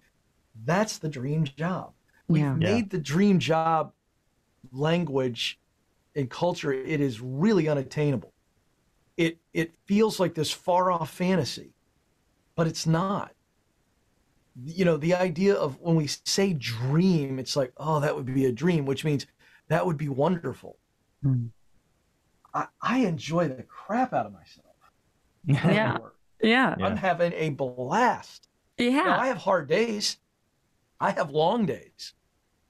[0.67, 1.95] that's the dream job.
[2.29, 2.57] We've Yeah.
[2.61, 2.75] Yeah.
[2.75, 3.95] made the dream job
[4.71, 5.59] language
[6.15, 8.32] and culture, it is really unattainable.
[9.17, 11.75] It it feels like this far off fantasy,
[12.57, 13.33] but it's not.
[14.65, 18.45] You know, the idea of when we say dream, it's like, oh, that would be
[18.45, 19.27] a dream, which means
[19.69, 20.77] that would be wonderful.
[21.23, 21.47] Hmm.
[22.53, 24.67] I, I enjoy the crap out of myself.
[25.45, 25.71] Yeah.
[25.73, 25.99] Yeah.
[26.43, 26.87] Yeah.
[26.87, 28.49] I'm having a blast.
[28.79, 29.17] Now, Yeah.
[29.19, 30.19] I have hard days.
[31.01, 32.13] I have long days.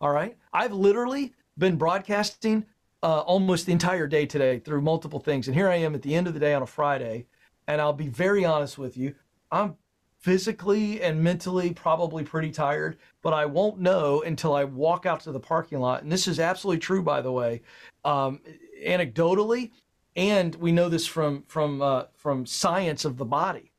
[0.01, 0.37] All right.
[0.53, 2.67] I've literally been broadcasting
[3.03, 5.49] uh, almost the entire day today through multiple things.
[5.49, 7.27] And here I am at the end of the day on a Friday.
[7.67, 9.15] And I'll be very honest with you.
[9.51, 9.77] I'm
[10.19, 15.33] physically and mentally probably pretty tired, but I won't know until I walk out to
[15.33, 16.03] the parking lot.
[16.03, 17.63] And this is absolutely true, by the way.
[18.05, 18.41] Um,
[18.85, 19.71] anecdotally,
[20.17, 23.73] and we know this from from uh, from science of the body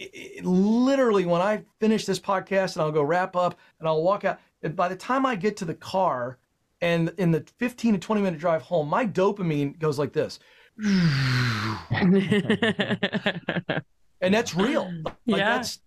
[0.00, 4.02] it- it- literally when I finish this podcast and I'll go wrap up and I'll
[4.02, 4.40] walk out.
[4.74, 6.38] By the time I get to the car
[6.80, 10.38] and in the 15 to 20 minute drive home, my dopamine goes like this.
[14.22, 14.92] And that's real.
[15.26, 15.56] Like Yeah.
[15.56, 15.80] that's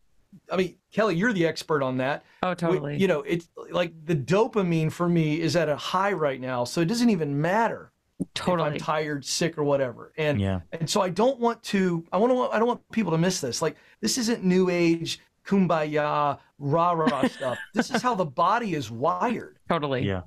[0.52, 2.24] I mean, Kelly, you're the expert on that.
[2.42, 2.98] oh, We- totally.
[2.98, 6.64] you know, it's like the dopamine for me is at a high right now.
[6.64, 8.72] So it doesn't even matter if totally.
[8.72, 10.12] I'm tired, sick, or whatever.
[10.18, 10.62] And yeah.
[10.72, 12.04] and so I don't want to.
[12.12, 12.50] I want to.
[12.56, 13.62] I don't want people to miss this.
[13.62, 17.60] Like this isn't new age kumbaya rah rah stuff.
[17.76, 19.60] This is how the body is wired.
[19.70, 20.02] Totally.
[20.08, 20.22] Yeah.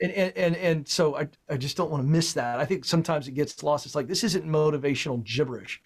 [0.00, 2.58] And and and, and so I I just don't want to miss that.
[2.60, 3.86] I think sometimes it gets lost.
[3.86, 5.80] It's like this isn't motivational gibberish.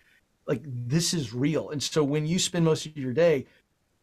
[0.46, 1.70] Like this is real.
[1.70, 3.46] And so when you spend most of your day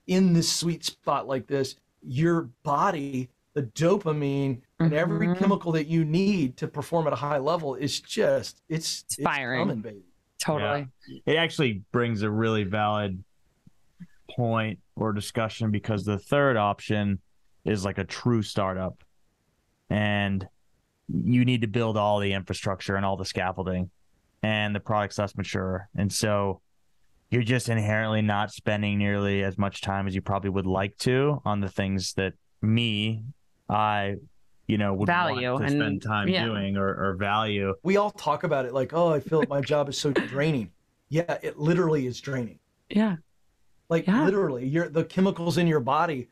[0.08, 5.38] in this sweet spot like this, your body, the dopamine and every Mhm.
[5.40, 9.62] chemical that you need to perform at a high level is just it's It's firing.
[9.68, 10.04] coming, baby.
[10.40, 10.88] Totally.
[11.26, 13.22] it actually brings a really valid
[14.30, 17.20] point or discussion because the third option
[17.66, 19.04] is like a true startup
[19.90, 20.48] and
[21.08, 23.90] you need to build all the infrastructure and all the scaffolding
[24.44, 26.62] and the product's less mature and so
[27.30, 31.42] you're just inherently not spending nearly as much time as you probably would like to
[31.46, 33.24] on the things that me
[33.70, 34.16] i
[34.68, 36.46] you know would Value want to and- spend time yeah.
[36.46, 39.62] doing or, or value We all talk about it like, oh, I feel like my
[39.62, 40.72] job is so draining.
[41.08, 42.60] Yeah, it literally is draining.
[42.90, 43.16] Yeah.
[43.88, 44.26] Like Yeah.
[44.26, 46.28] literally, your the chemicals in your body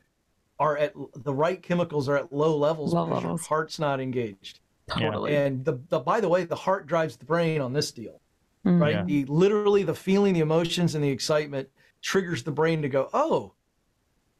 [0.58, 3.40] are at the right chemicals are at low levels Low because levels.
[3.42, 4.60] your heart's not engaged.
[4.88, 5.34] Totally.
[5.36, 8.20] And the, the by the way, the heart drives the brain on this deal,
[8.64, 8.80] Mhm.
[8.80, 8.94] right?
[8.94, 9.04] Yeah.
[9.04, 11.68] The literally the feeling, the emotions, and the excitement
[12.02, 13.52] triggers the brain to go, oh,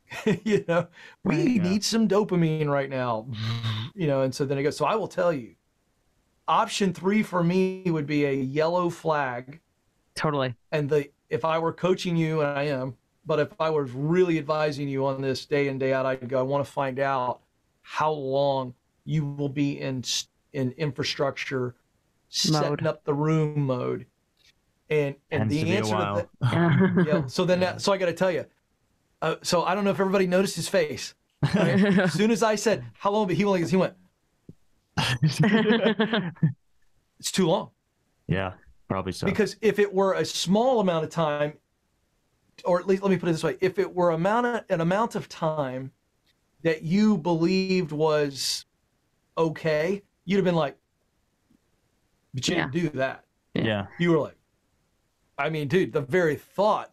[0.45, 0.87] you know,
[1.25, 1.63] we Yeah.
[1.63, 3.27] need some dopamine right now,
[3.95, 4.23] you know.
[4.23, 4.77] And so then it goes.
[4.77, 5.55] So I will tell you,
[6.49, 9.61] option three for me would be a yellow flag,
[10.15, 10.55] Totally.
[10.73, 12.95] and the if I were coaching you, and I am,
[13.27, 16.39] but if I was really advising you on this day in day out, I'd go.
[16.39, 17.41] I want to find out
[17.83, 20.05] how long you will be in
[20.53, 21.75] in infrastructure
[22.29, 24.07] setting up the room mode,
[24.89, 27.23] and and Tends the to answer to that, yeah.
[27.29, 28.47] So then, that, so I got to tell you.
[29.21, 31.15] Uh, so I don't know if everybody noticed his face.
[31.55, 31.85] right?
[31.99, 33.95] as soon as I said how long, but he went, he went.
[37.19, 37.71] It's too long.
[38.27, 38.53] yeah,
[38.89, 39.27] probably so.
[39.27, 41.55] Because if it were a small amount of time,
[42.65, 44.81] or at least let me put it this way, if it were amount of, an
[44.81, 45.91] amount of time
[46.63, 48.65] that you believed was
[49.37, 50.77] okay, you'd have been like,
[52.35, 52.69] but you Yeah.
[52.71, 53.25] didn't do that.
[53.55, 54.37] yeah, You were like,
[55.39, 56.93] I mean, dude, the very thought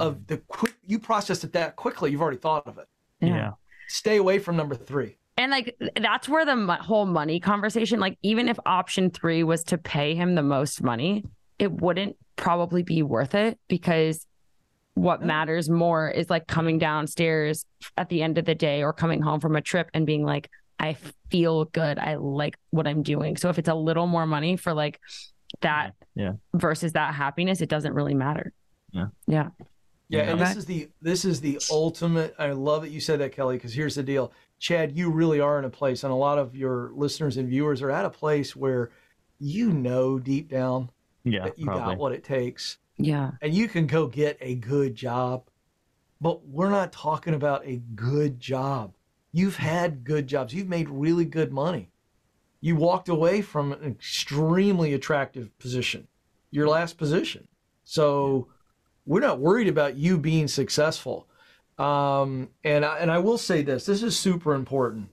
[0.00, 2.10] of the quick, you processed it that quickly.
[2.10, 2.88] You've already thought of it.
[3.20, 3.52] yeah,
[3.88, 5.16] Stay away from number three.
[5.38, 9.62] And like that's where the mo- whole money conversation, like even if option three was
[9.64, 11.24] to pay him the most money,
[11.58, 14.26] it wouldn't probably be worth it because
[14.96, 15.26] what No.
[15.26, 17.64] matters more is like coming downstairs
[17.96, 20.50] at the end of the day or coming home from a trip and being like,
[20.80, 20.96] I
[21.30, 21.98] feel good.
[21.98, 23.36] I like what I'm doing.
[23.36, 24.98] So if it's a little more money for like
[25.60, 26.20] that mm-hmm.
[26.20, 26.32] Yeah.
[26.54, 28.52] versus that happiness, it doesn't really matter.
[28.90, 29.06] Yeah.
[29.26, 29.48] Yeah.
[30.08, 30.44] Yeah, and Okay.
[30.44, 32.34] this is the this is the ultimate.
[32.38, 34.96] I love that you said that, Kelly, because here's the deal, Chad.
[34.96, 37.90] You really are in a place, and a lot of your listeners and viewers are
[37.90, 38.92] at a place where
[39.40, 40.90] you know deep down
[41.24, 41.94] yeah, that you probably.
[41.94, 43.32] got what it takes, Yeah.
[43.42, 45.48] and you can go get a good job.
[46.20, 48.94] But we're not talking about a good job.
[49.32, 50.54] You've had good jobs.
[50.54, 51.90] You've made really good money.
[52.62, 56.08] You walked away from an extremely attractive position,
[56.50, 57.48] your last position.
[57.84, 58.48] So
[59.04, 61.28] we're not worried about you being successful.
[61.78, 65.10] Um, and I, and I will say this: this is super important,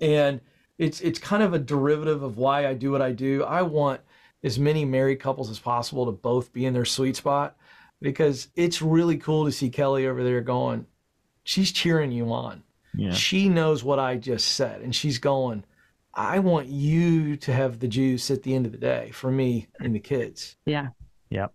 [0.00, 0.40] and
[0.78, 3.42] it's it's kind of a derivative of why I do what I do.
[3.42, 4.00] I want
[4.42, 7.56] as many married couples as possible to both be in their sweet spot
[8.00, 10.86] because it's really cool to see Kelly over there going.
[11.44, 12.62] She's cheering you on.
[12.94, 15.64] Yeah, She knows what I just said, and she's going.
[16.14, 19.68] I want you to have the juice at the end of the day for me
[19.80, 20.56] and the kids.
[20.66, 20.88] Yeah.
[21.30, 21.54] Yep.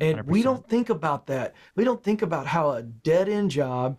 [0.00, 1.54] And we don't think about that.
[1.74, 3.98] We don't think about how a dead end job,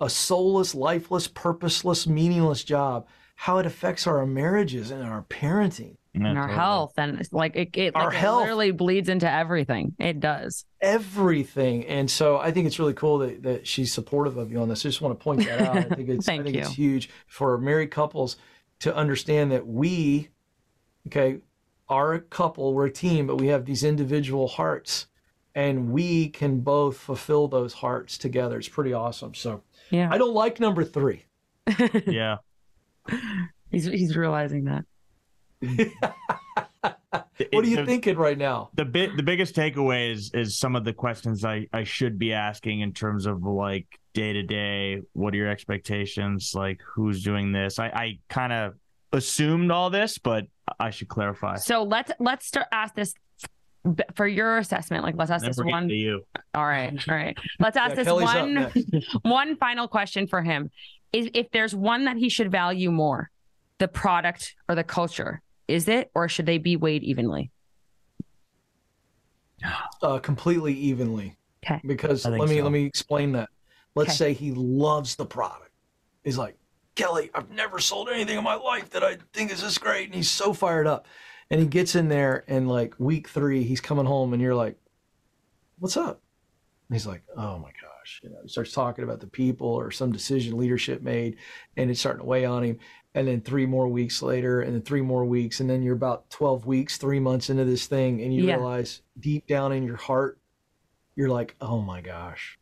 [0.00, 6.26] a soulless, lifeless, purposeless, meaningless job, how it affects our marriages and our parenting, Yeah,
[6.26, 6.58] and our totally.
[6.58, 9.94] health and it's like it, it, Our like it literally bleeds into everything.
[9.98, 10.66] It does.
[10.82, 11.86] everything.
[11.86, 14.84] And so I think it's really cool that, that she's supportive of you on this.
[14.84, 15.76] I just want to point that out.
[15.76, 18.36] I think it's I Thank think it's huge for married couples
[18.80, 20.28] to understand that we,
[21.06, 21.38] okay,
[21.88, 25.06] are a couple, we're a team, but we have these individual hearts
[25.54, 28.58] and we can both fulfill those hearts together.
[28.58, 29.34] It's pretty awesome.
[29.34, 30.08] So Yeah.
[30.12, 31.24] I don't like number three.
[32.06, 32.38] Yeah,
[33.70, 34.84] He's he's realizing that.
[37.50, 38.70] What are you The- thinking right now?
[38.74, 42.32] The bit, the biggest takeaway is is some of the questions I I should be
[42.32, 45.00] asking in terms of like day to day.
[45.12, 46.52] What are your expectations?
[46.54, 47.78] Like who's doing this?
[47.78, 48.74] I I kind of
[49.12, 50.46] assumed all this, but
[50.78, 51.56] I should clarify.
[51.56, 53.12] So let's let's start ask this
[54.14, 55.02] for your assessment.
[55.04, 55.88] Like let's ask Then this one.
[55.88, 56.24] to you.
[56.54, 57.36] All right, all right.
[57.58, 60.70] Let's ask Yeah, this Kelly's one one final question for him.
[61.12, 63.30] Is if there's one that he should value more,
[63.78, 67.50] the product or the culture, is it or should they be weighed evenly?
[70.02, 71.36] uh, completely evenly.
[71.62, 71.80] 'Kay.
[71.86, 72.62] Because let me so.
[72.64, 73.48] let me explain that.
[73.94, 74.16] Let's 'Kay.
[74.16, 75.70] say he loves the product.
[76.24, 76.56] He's like,
[76.94, 80.14] Kelly, I've never sold anything in my life that I think is this great, and
[80.14, 81.06] he's so fired up.
[81.50, 84.76] And he gets in there, and like week three, he's coming home, and you're like,
[85.78, 86.22] "What's up?"
[86.88, 89.90] And he's like, "Oh my gosh!" You know, he starts talking about the people or
[89.90, 91.36] some decision leadership made,
[91.76, 92.78] and it's starting to weigh on him.
[93.14, 96.30] And then three more weeks later, and then three more weeks, and then you're about
[96.30, 98.56] 12 weeks, three months into this thing, and you Yeah.
[98.56, 100.38] realize deep down in your heart,
[101.14, 102.58] you're like, "Oh my gosh."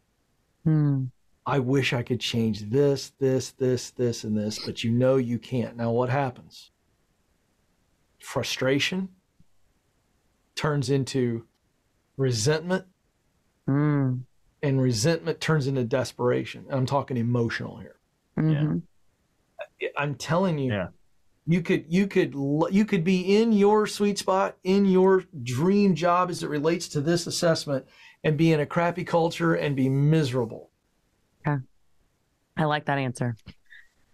[0.65, 1.05] Hmm.
[1.47, 5.39] I wish I could change this, this, this, this, and this, but you know you
[5.39, 5.77] can't.
[5.77, 6.71] Now, what happens?
[8.19, 9.09] Frustration
[10.55, 11.47] turns into
[12.17, 12.87] resentment,
[13.67, 14.19] Hmm.
[14.63, 16.65] and resentment turns into desperation.
[16.69, 17.97] And I'm talking emotional here.
[18.37, 18.83] Mhm.
[19.97, 20.89] I'm telling you, Yeah.
[21.47, 22.35] you could, you could,
[22.71, 27.01] you could be in your sweet spot, in your dream job as it relates to
[27.01, 27.87] this assessment,
[28.25, 30.71] and be in a crappy culture and be miserable.
[31.47, 31.63] Okay.
[32.57, 33.37] I like that answer.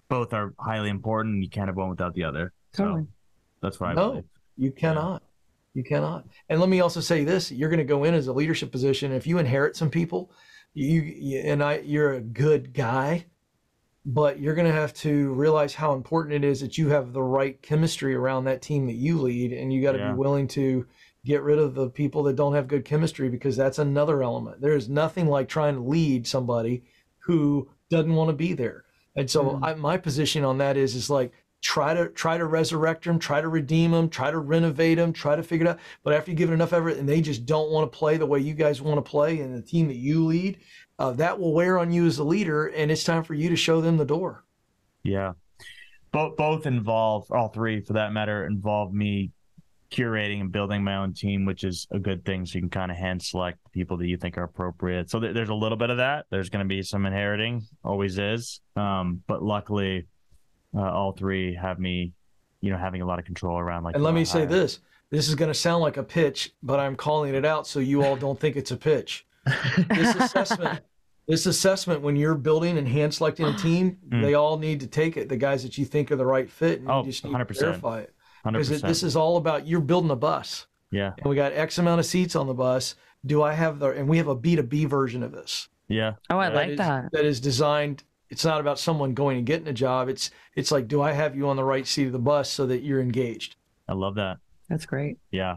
[0.08, 1.42] Both are highly important.
[1.42, 2.52] You can't have one without the other.
[2.72, 3.02] Totally.
[3.02, 3.08] So
[3.62, 4.10] that's what I No.
[4.10, 4.24] believe.
[4.56, 5.22] You cannot.
[5.74, 6.26] You cannot.
[6.48, 9.12] And let me also say this: you're going to go in as a leadership position.
[9.12, 10.30] If you inherit some people,
[10.72, 13.26] you, you and I, you're a good guy,
[14.06, 17.22] but you're going to have to realize how important it is that you have the
[17.22, 20.12] right chemistry around that team that you lead, and you got to Yeah.
[20.12, 20.86] be willing to
[21.24, 24.60] get rid of the people that don't have good chemistry because that's another element.
[24.60, 26.84] There is nothing like trying to lead somebody
[27.18, 28.84] who doesn't want to be there.
[29.16, 29.58] And so Mm.
[29.62, 31.32] I, my position on that is is like
[31.62, 35.34] try to try to resurrect them, try to redeem them, try to renovate them, try
[35.34, 35.78] to figure it out.
[36.04, 38.26] But after you give it enough effort and they just don't want to play the
[38.26, 40.58] way you guys want to play and the team that you lead,
[40.98, 43.56] uh, that will wear on you as a leader, and it's time for you to
[43.56, 44.44] show them the door.
[45.02, 45.32] Yeah.
[46.12, 49.32] Both both involve all three for that matter involve me
[49.90, 52.46] curating and building my own team, which is a good thing.
[52.46, 55.10] So you can kind of hand select people that you think are appropriate.
[55.10, 56.26] So th- there's a little bit of that.
[56.30, 58.60] There's going to be some inheriting, always is.
[58.74, 60.06] Um, but luckily,
[60.76, 62.12] uh, all three have me,
[62.60, 63.84] you know, having a lot of control around.
[63.84, 64.80] Like, And let me say this:
[65.10, 68.02] this is going to sound like a pitch, but I'm calling it out so you
[68.02, 69.26] all don't think it's a pitch.
[69.88, 70.80] This assessment,
[71.28, 74.22] this assessment, when you're building and hand selecting a team, Mm.
[74.22, 75.28] they all need to take it.
[75.28, 77.46] The guys that you think are the right fit, and Oh, you just need 100%.
[77.48, 78.12] to verify it.
[78.44, 80.66] Because this is all about you're building a bus.
[80.92, 82.94] Yeah, and we got X amount of seats on the bus.
[83.24, 85.68] Do I have the, and we have a B2B version of this.
[85.88, 87.10] yeah, Oh, I That like is- that.
[87.12, 90.08] That is designed, it's not about someone going and getting a job.
[90.08, 92.66] It's, it's like, do I have you on the right seat of the bus so
[92.66, 93.56] that you're engaged?
[93.88, 94.36] I love that.
[94.68, 95.18] That's great.
[95.32, 95.56] Yeah,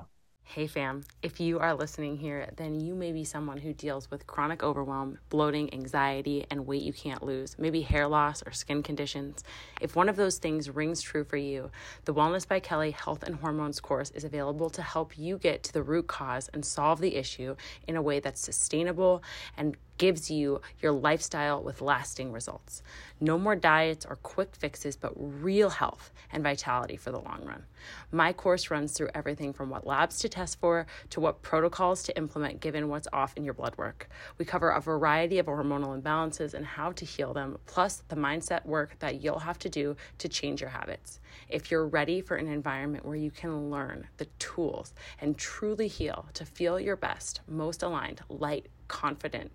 [0.54, 4.26] Hey fam, if you are listening here, then you may be someone who deals with
[4.26, 9.44] chronic overwhelm, bloating, anxiety, and weight you can't lose, maybe hair loss or skin conditions.
[9.80, 11.70] If one of those things rings true for you,
[12.06, 15.72] the Wellness by Kelly Health and Hormones course is available to help you get to
[15.72, 17.56] the root cause and solve the issue
[17.88, 19.22] in a way that's sustainable
[19.56, 22.82] and gives you your lifestyle with lasting results.
[23.20, 27.66] No more diets or quick fixes, but real health and vitality for the long run.
[28.12, 32.18] My course runs through everything from what labs to test for to what protocols to
[32.18, 34.10] implement given what's off in your blood work.
[34.38, 38.66] We cover a variety of hormonal imbalances and how to heal them, plus the mindset
[38.66, 41.20] work that you'll have to do to change your habits.
[41.50, 46.26] If you're ready for an environment where you can learn the tools and truly heal
[46.36, 49.52] to feel your best, most aligned, light, confident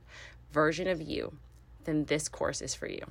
[0.54, 1.36] version of you,
[1.84, 3.04] then this course is for you.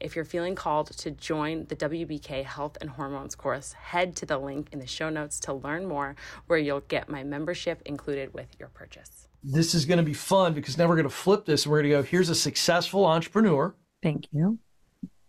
[0.00, 4.38] If you're feeling called to join the WBK Health and Hormones course, head to the
[4.38, 6.14] link in the show notes to learn more,
[6.46, 9.26] where you'll get my membership included with your purchase.
[9.42, 11.82] This is going to be fun because now we're going to flip this and we're
[11.82, 14.58] going to go, here's a successful entrepreneur Thank you.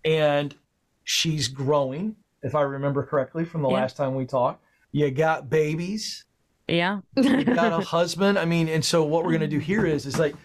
[0.05, 0.55] and
[1.03, 3.75] she's growing, if I remember correctly from the Yeah.
[3.75, 4.63] last time we talked.
[4.91, 6.25] You got babies,
[6.67, 6.99] Yeah.
[7.15, 8.37] you got a husband.
[8.37, 10.35] I mean, and so what we're going to do here is, is like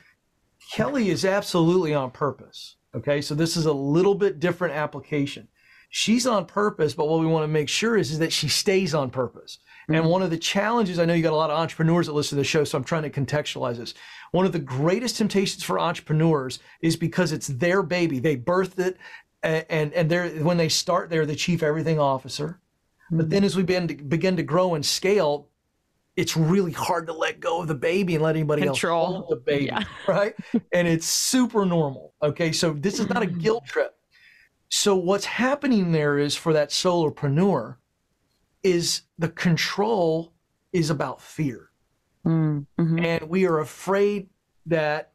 [0.72, 2.76] Kelly is absolutely on purpose.
[2.94, 3.20] Okay.
[3.20, 5.48] So this is a little bit different application.
[5.90, 8.94] She's on purpose, but what we want to make sure is, is that she stays
[8.94, 9.58] on purpose.
[9.86, 10.08] And mm-hmm.
[10.08, 12.40] one of the challenges, I know you got a lot of entrepreneurs that listen to
[12.40, 13.94] the show, so I'm trying to contextualize this.
[14.32, 18.18] One of the greatest temptations for entrepreneurs is because it's their baby.
[18.18, 18.96] They birthed it,
[19.42, 22.60] and and they're when they start, they're the chief everything officer.
[23.10, 23.28] But mm-hmm.
[23.28, 25.48] then as we begin to, begin to grow and scale,
[26.16, 29.06] it's really hard to let go of the baby and let anybody Control.
[29.06, 29.82] else hold the baby, Yeah.
[30.08, 30.34] right?
[30.72, 32.14] And it's super normal.
[32.22, 33.96] Okay, so this is not a guilt trip.
[34.68, 37.76] So what's happening there is for that solopreneur
[38.62, 40.32] is the control
[40.72, 41.70] is about fear.
[42.26, 43.04] Mm, mhm.
[43.04, 44.28] And we are afraid
[44.66, 45.12] that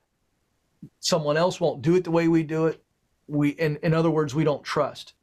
[1.00, 2.84] someone else won't do it the way we do it.
[3.28, 5.14] We in, in other words, we don't trust.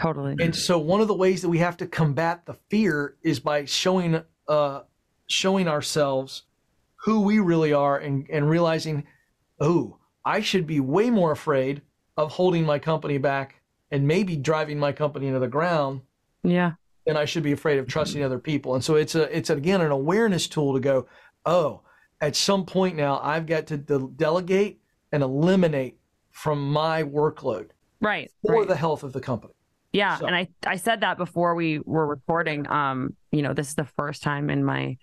[0.00, 0.36] Totally.
[0.40, 3.64] And so one of the ways that we have to combat the fear is by
[3.64, 4.80] showing uh
[5.28, 6.42] showing ourselves
[6.96, 9.04] who we really are and, and realizing,
[9.60, 11.82] oh, I should be way more afraid
[12.16, 13.60] of holding my company back
[13.90, 16.00] and maybe driving my company into the ground
[16.42, 16.72] yeah.
[17.06, 18.74] than I should be afraid of trusting other people.
[18.74, 21.06] And so it's a it's again an awareness tool to go,
[21.46, 21.82] oh,
[22.20, 24.80] at some point now I've got to de- delegate
[25.12, 25.98] and eliminate
[26.30, 27.70] from my workload
[28.00, 28.30] Right.
[28.44, 28.68] for right.
[28.68, 29.54] the health of the company.
[29.92, 32.68] Yeah, So- and I I said that before we were recording.
[32.68, 34.98] Um, you know, this is the first time in my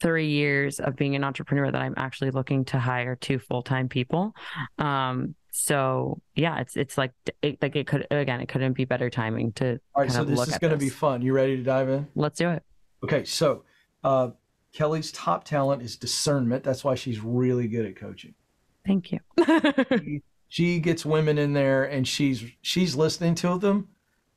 [0.00, 3.88] three years of being an entrepreneur that I'm actually looking to hire two full time
[3.88, 4.34] people.
[4.78, 9.08] Um, so yeah, it's it's like it, like it could again, it couldn't be better
[9.08, 11.22] timing to All right, so this is going to be fun.
[11.22, 12.06] You ready to dive in?
[12.14, 12.62] Let's do it.
[13.02, 13.64] Okay, so
[14.04, 14.30] uh,
[14.72, 16.62] Kelly's top talent is discernment.
[16.62, 18.34] That's why she's really good at coaching.
[18.86, 19.20] Thank you.
[19.98, 23.88] She, she gets women in there and she's she's listening to them,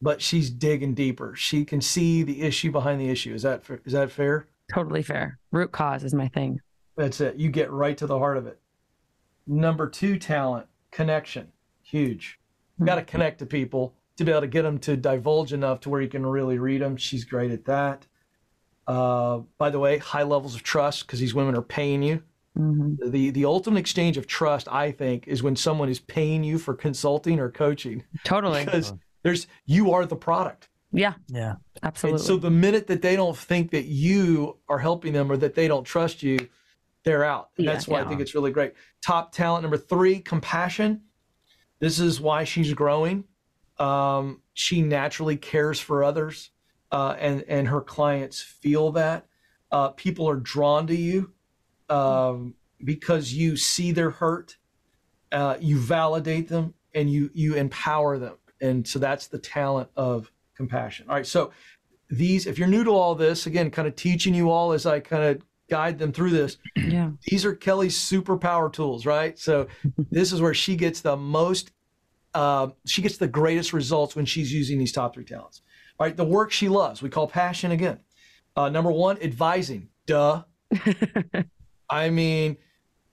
[0.01, 1.35] but she's digging deeper.
[1.35, 3.33] She can see the issue behind the issue.
[3.33, 4.47] Is that is that fair?
[4.73, 5.39] Totally fair.
[5.51, 6.59] Root cause is my thing.
[6.97, 7.35] That's it.
[7.37, 8.59] You get right to the heart of it.
[9.47, 11.47] Number two talent, connection.
[11.81, 12.39] Huge.
[12.79, 15.79] You got to connect to people to be able to get them to divulge enough
[15.81, 16.95] to where you can really read them.
[16.97, 18.05] She's great at that.
[18.87, 22.23] Uh, by the way, high levels of trust because these women are paying you.
[22.57, 22.97] Mhm.
[23.11, 26.73] The the ultimate exchange of trust, I think, is when someone is paying you for
[26.73, 28.65] consulting or coaching Totally.
[28.65, 28.93] because
[29.23, 30.69] there's you are the product.
[30.91, 31.55] Yeah, Yeah.
[31.83, 32.19] absolutely.
[32.19, 35.55] And so the minute that they don't think that you are helping them or that
[35.55, 36.49] they don't trust you,
[37.03, 37.49] they're out.
[37.57, 38.05] And Yeah, that's why yeah.
[38.05, 38.73] I think it's really great.
[39.01, 41.01] Top talent number three, compassion.
[41.79, 43.25] This is why she's growing.
[43.77, 46.51] Um, she naturally cares for others,
[46.91, 49.25] uh, and and her clients feel that.
[49.71, 51.31] Uh, people are drawn to you
[51.89, 54.57] um, because you see their hurt,
[55.31, 58.35] uh, you validate them, and you you empower them.
[58.59, 61.05] And so that's the talent of compassion.
[61.07, 61.51] All right, so
[62.09, 64.99] these, if you're new to all this, again, kind of teaching you all as I
[64.99, 67.11] kind of guide them through this yeah.
[67.27, 69.39] these are Kelly's superpower tools, right?
[69.39, 69.67] So
[70.11, 71.71] this is where she gets the most,
[72.33, 75.61] uh, she gets the greatest results when she's using these top three talents.
[75.97, 77.99] All right, the work she loves, we call passion again.
[78.57, 79.87] Uh, number one, advising.
[80.07, 80.43] Duh.
[81.89, 82.57] I mean,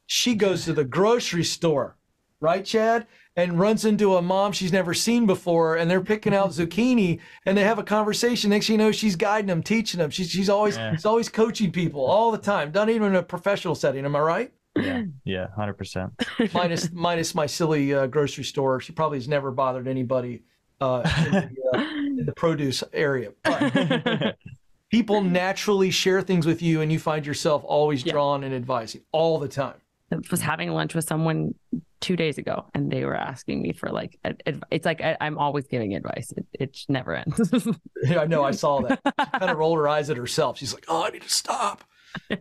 [0.06, 1.96] she goes to the grocery store,
[2.40, 3.06] right, Chad?
[3.38, 7.56] And runs into a mom she's never seen before, and they're picking out zucchini, and
[7.56, 8.48] they have a conversation.
[8.48, 10.08] Next thing you know, she's guiding them, teaching them.
[10.10, 10.92] She's she's always Yeah.
[10.92, 12.72] she's always coaching people all the time.
[12.74, 14.06] Not even in a professional setting.
[14.06, 14.52] Am I right?
[14.74, 15.02] Yeah.
[15.24, 15.48] Yeah.
[15.54, 16.12] Hundred percent.
[16.54, 18.80] minus minus my silly uh, grocery store.
[18.80, 20.42] She probably has never bothered anybody
[20.80, 23.32] uh, in, the, uh, in the produce area.
[23.44, 24.36] But
[24.90, 28.12] people naturally share things with you, and you find yourself always Yeah.
[28.14, 29.74] drawn and advising all the time.
[30.12, 31.54] I was having lunch with someone
[32.00, 35.38] two days ago, and they were asking me for like, adv- it's like I, I'm
[35.38, 36.32] always giving advice.
[36.36, 37.52] It, it never ends.
[38.02, 38.44] Yeah, I know.
[38.44, 39.00] I saw that.
[39.04, 40.58] She kind of rolled her eyes at herself.
[40.58, 41.84] She's like, "Oh, I need to stop."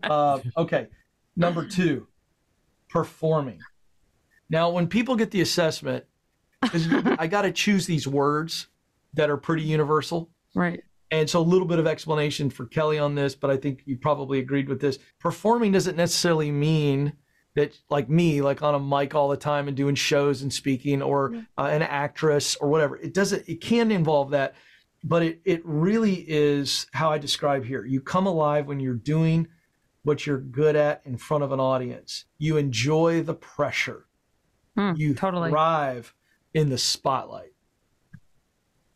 [0.04, 0.88] Uh, okay,
[1.36, 2.08] number two,
[2.90, 3.60] performing.
[4.50, 6.06] Now, when people get the assessment
[7.20, 8.68] I got to choose these words
[9.14, 10.30] that are pretty universal.
[10.54, 10.82] right.
[11.12, 13.96] And so a little bit of explanation for Kelly on this, but I think you
[13.96, 14.98] probably agreed with this.
[15.20, 17.14] Performing doesn't necessarily mean
[17.56, 21.02] that like me, like on a mic all the time and doing shows and speaking
[21.02, 22.98] or uh, an actress or whatever.
[22.98, 24.56] It doesn't, it can involve that,
[25.04, 27.86] but it, it really is how I describe here.
[27.86, 29.48] You come alive when you're doing
[30.04, 32.26] what you're good at in front of an audience.
[32.38, 34.06] You enjoy the pressure.
[34.78, 35.50] Hmm, You totally.
[35.50, 36.14] thrive
[36.54, 37.54] in the spotlight.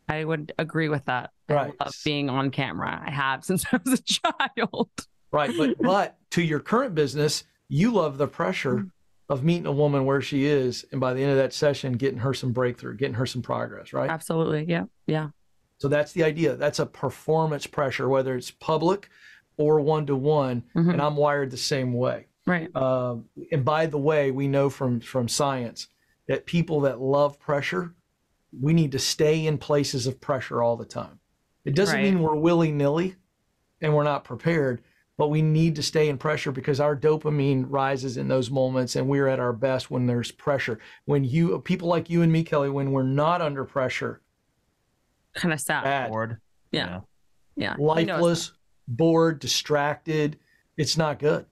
[0.07, 1.31] I would agree with that.
[1.47, 3.01] I love being on camera.
[3.05, 4.89] I have since I was a child.
[5.31, 5.51] Right.
[5.55, 8.87] But but to your current business, you love the pressure
[9.29, 12.19] of meeting a woman where she is, and by the end of that session, getting
[12.19, 14.09] her some breakthrough, getting her some progress, right?
[14.09, 14.65] Absolutely.
[14.67, 14.85] Yeah.
[15.05, 15.29] Yeah.
[15.77, 16.55] So that's the idea.
[16.55, 19.09] That's a performance pressure, whether it's public
[19.55, 20.63] or one to one.
[20.73, 22.25] And I'm wired the same way.
[22.45, 22.75] Right.
[22.75, 25.87] Um, and by the way, we know from from science
[26.27, 27.93] that people that love pressure,
[28.59, 31.19] we need to stay in places of pressure all the time.
[31.65, 32.03] It doesn't Right.
[32.03, 33.15] mean we're willy nilly
[33.79, 34.81] and we're not prepared,
[35.19, 39.05] but we need to stay in pressure because our dopamine rises in those moments, and
[39.05, 40.79] we're at our best when there's pressure.
[41.03, 44.21] When you people like you and me, Kelly, when we're not under pressure,
[45.35, 45.83] Kind of sad.
[45.83, 46.39] bad, Bored.
[46.71, 47.01] Yeah.
[47.57, 47.73] Yeah.
[47.73, 48.53] I lifeless,
[48.87, 50.39] bored, distracted,
[50.77, 51.45] it's not good.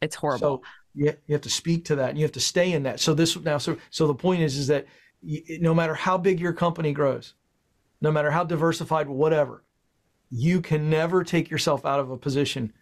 [0.00, 0.38] It's horrible.
[0.38, 0.62] So
[0.94, 3.00] you, you have to speak to that and you have to stay in that.
[3.00, 4.86] So this now, so, so the point is, is that
[5.22, 7.34] y no matter how big your company grows,
[8.00, 9.62] no matter how diversified, whatever,
[10.30, 12.72] you can never take yourself out of a position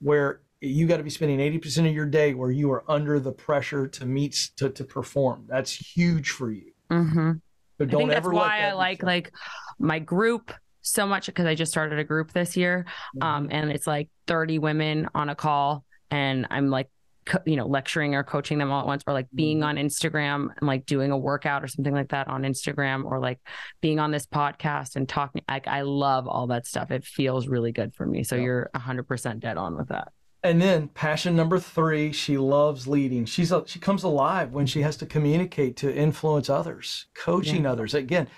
[0.00, 3.32] where you got to be spending 80% of your day where you are under the
[3.32, 5.44] pressure to meet, to, to perform.
[5.48, 6.72] That's huge for you.
[6.90, 7.32] mm-hmm.
[7.78, 9.32] So don't think that's ever why that I like like
[9.78, 12.86] my group so much because I just started a group this year.
[13.16, 13.22] Mm-hmm.
[13.22, 16.88] Um, and it's like 30 women on a call, and I'm like,
[17.28, 19.64] co- you know, lecturing or coaching them all at once, or like being Mhm.
[19.66, 23.38] on Instagram and like doing a workout or something like that on Instagram, or like
[23.80, 25.42] being on this podcast and talking.
[25.48, 26.90] Like, I love all that stuff.
[26.90, 28.24] It feels really good for me.
[28.24, 28.42] So Yeah.
[28.42, 30.08] you're 100% dead on with that.
[30.42, 33.24] And then passion number three, she loves leading.
[33.24, 37.92] She's a, she comes alive when she has to communicate to influence others, coaching others.
[37.94, 38.28] Again,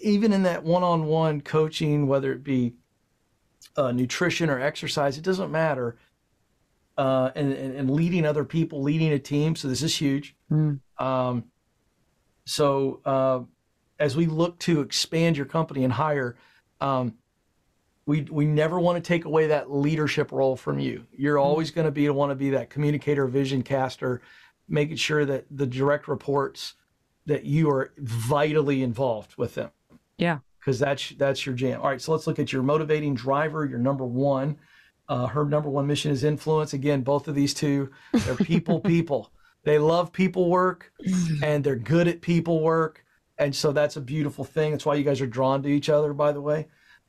[0.00, 2.74] even in that one-on-one coaching, whether it be
[3.76, 5.96] uh, nutrition or exercise, it doesn't matter.
[6.98, 9.54] Uh, and, and and leading other people, leading a team.
[9.54, 10.34] So this is huge.
[10.50, 10.80] Mm.
[10.98, 11.44] Um,
[12.44, 13.40] so uh,
[14.00, 16.34] as we look to expand your company and hire,
[16.80, 17.14] um,
[18.04, 21.06] we we never want to take away that leadership role from you.
[21.16, 24.20] You're always going to be want to be that communicator, vision caster,
[24.68, 26.74] making sure that the direct reports
[27.26, 29.70] that you are vitally involved with them.
[30.16, 30.38] Yeah.
[30.58, 31.80] because that's that's your jam.
[31.80, 33.64] All right, so let's look at your motivating driver.
[33.64, 34.58] Your number one.
[35.08, 36.72] Uh, her number one mission is influence.
[36.74, 39.32] Again, both of these two, they're people, people.
[39.64, 40.92] They love people work
[41.42, 43.04] and they're good at people work.
[43.38, 44.70] and so that's a beautiful thing.
[44.72, 46.68] That's why you guys are drawn to each other, by the way.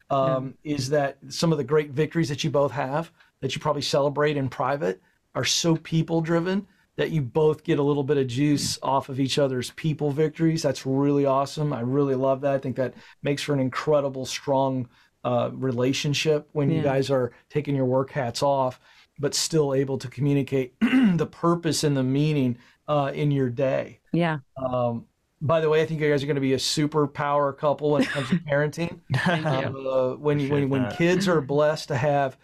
[0.10, 3.82] Um, Is that some of the great victories that you both have that you probably
[3.84, 5.02] celebrate in private
[5.36, 6.66] are so people driven
[6.97, 10.62] that you both get a little bit of juice off of each other's people victories.
[10.62, 11.72] That's really awesome.
[11.72, 12.54] I really love that.
[12.56, 12.93] I think that
[13.24, 14.89] makes for an incredible, strong
[15.24, 18.80] uh, relationship when you guys are taking your work hats off,
[19.20, 22.58] but still able to communicate the purpose and the meaning
[22.88, 24.00] uh, in your day.
[24.14, 24.40] Yeah.
[24.58, 25.06] Um,
[25.42, 27.92] by the way, I think you guys are going to be a super power couple
[27.92, 29.00] when it comes to parenting.
[29.14, 29.46] Thank.
[29.46, 32.38] Uh, when you, when when kids are blessed to have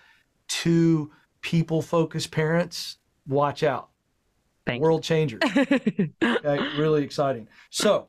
[0.48, 1.12] two
[1.42, 2.98] people focused parents,
[3.28, 3.90] watch out.
[4.66, 5.42] Thank World changers.
[6.46, 7.48] Okay, really exciting.
[7.70, 8.08] So,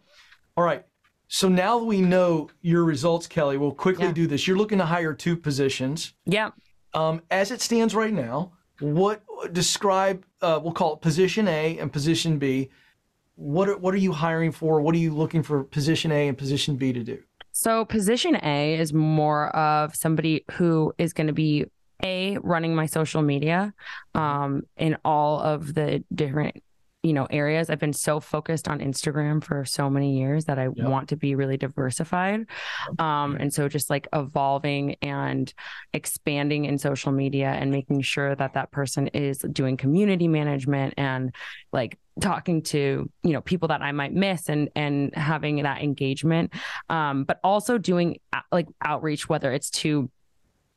[0.57, 0.85] all right.
[1.29, 4.13] So now that we know your results, Kelly, we'll quickly Yeah.
[4.13, 4.47] do this.
[4.47, 6.15] You're looking to hire two positions.
[6.25, 6.51] yeah.
[6.95, 9.23] Um, as it stands right now, what
[9.53, 10.25] describe?
[10.41, 12.71] Uh, we'll call it position A and position B.
[13.35, 14.81] What are, what are you hiring for?
[14.81, 17.19] What are you looking for position A and position B to do?
[17.53, 21.67] So position A is more of somebody who is going to be
[22.03, 23.73] a running my social media
[24.15, 26.63] um in all of the different
[27.07, 27.71] you know areas.
[27.71, 30.89] I've been so focused on instagram for so many years that i Yeah.
[30.89, 32.41] want to be really diversified
[32.99, 35.53] um and so just like evolving and
[35.93, 41.35] expanding in social media and making sure that that person is doing community management and
[41.73, 46.53] like talking to you know people that i might miss and and having that engagement
[46.89, 50.11] um but also doing uh, like outreach whether it's to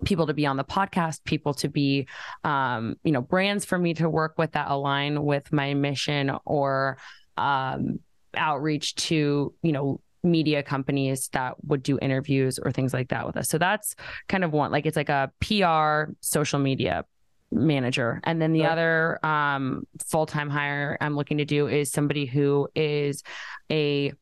[0.06, 2.08] people to be on the podcast people to be
[2.44, 6.98] um you know brands for me to work with that align with my mission or
[7.38, 8.00] um
[8.36, 13.38] outreach to you know media companies that would do interviews or things like that with
[13.38, 13.50] us.
[13.50, 13.96] So that's
[14.28, 17.06] kind of one like it's like a pr social media
[17.52, 18.20] manager.
[18.24, 23.24] And then the other um full-time hire i'm looking to do is somebody who is
[23.72, 24.14] a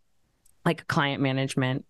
[0.66, 1.86] like client management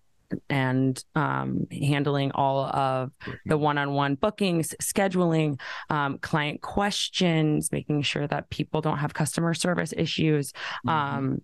[0.50, 3.12] and um, handling all of
[3.46, 5.60] the one-on-one bookings, scheduling,
[5.90, 10.54] um, client questions, making sure that people don't have customer service issues,
[10.88, 11.42] um,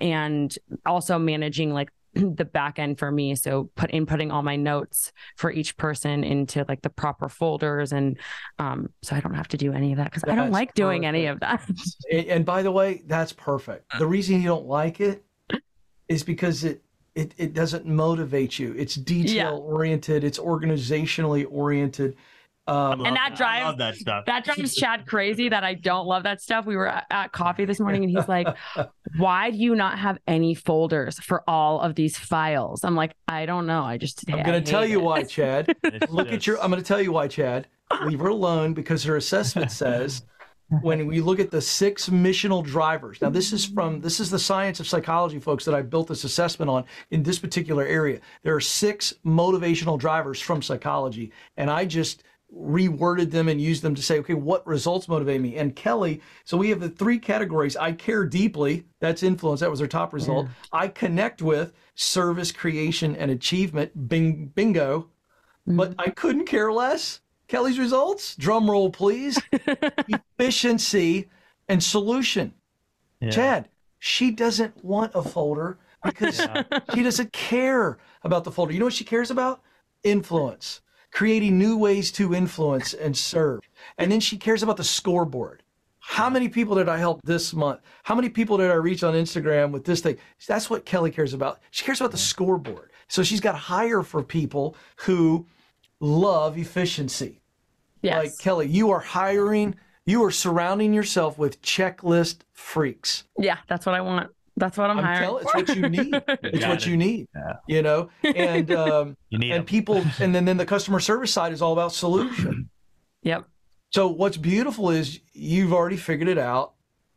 [0.00, 0.56] and
[0.86, 3.34] also managing like the back end for me.
[3.34, 8.18] So put inputting all my notes for each person into like the proper folders, and
[8.58, 11.06] um, so I don't have to do any of that because I don't like doing
[11.06, 11.68] any of that.
[12.10, 13.98] And, and by the way, that's perfect.
[13.98, 15.24] The reason you don't like it
[16.08, 16.82] is because it
[17.20, 18.74] it, it doesn't motivate you.
[18.76, 20.24] It's detail oriented.
[20.24, 22.16] It's organizationally oriented.
[22.66, 24.26] Um, And that I drives- love that stuff.
[24.26, 26.66] That drives Chad crazy that I don't love that stuff.
[26.66, 28.46] We were at, at coffee this morning and he's like,
[29.16, 32.84] Why do you not have any folders for all of these files?
[32.84, 33.82] I'm like, I don't know.
[33.82, 35.74] I just I'm going to tell you it." why, Chad.
[36.10, 36.62] Look at your.
[36.62, 37.66] I'm going to tell you why, Chad.
[38.04, 40.22] Leave her alone because her assessment says
[40.82, 43.20] when we look at the six missional drivers.
[43.20, 46.24] Now, this is from this is the science of psychology, folks, that I built this
[46.24, 48.20] assessment on in this particular area.
[48.42, 52.22] There are six motivational drivers from psychology, and I just
[52.54, 55.56] reworded them and used them to say, okay, what results motivate me?
[55.56, 57.76] And Kelly, so we have the three categories.
[57.76, 58.86] I care deeply.
[59.00, 59.60] That's influence.
[59.60, 60.48] That was her top result.
[60.72, 64.08] I connect with service, creation, and achievement.
[64.08, 65.10] Bing, bingo.
[65.66, 66.00] But mm-hmm.
[66.00, 67.20] I couldn't care less.
[67.50, 69.36] Kelly's results, drum roll, please.
[70.38, 71.28] Efficiency
[71.68, 72.54] and solution.
[73.20, 73.30] Yeah.
[73.30, 76.40] Chad, she doesn't want a folder because
[76.94, 78.72] she doesn't care about the folder.
[78.72, 79.62] You know what she cares about?
[80.04, 80.80] Influence,
[81.10, 83.62] creating new ways to influence and serve.
[83.98, 85.64] And then she cares about the scoreboard.
[85.98, 87.80] How many people did I help this month?
[88.04, 90.18] How many people did I reach on Instagram with this thing?
[90.46, 91.58] That's what Kelly cares about.
[91.72, 92.92] She cares about the scoreboard.
[93.08, 95.46] So she's got hire for people who
[95.98, 97.39] love efficiency.
[98.02, 98.16] Yes.
[98.24, 99.74] Like Kelly, you are hiring,
[100.06, 103.24] you are surrounding yourself with checklist freaks.
[103.38, 104.30] yeah, that's what I want.
[104.56, 105.20] That's what I'm, I'm hiring.
[105.22, 106.14] telling it's what you need.
[106.42, 106.86] It's what it.
[106.86, 107.28] you need.
[107.34, 107.52] Yeah.
[107.68, 109.64] You know, and um, You need and 'em.
[109.66, 112.68] people, and then then the customer service side is all about solution.
[113.22, 113.44] yep.
[113.90, 116.74] So what's beautiful is you've already figured it out,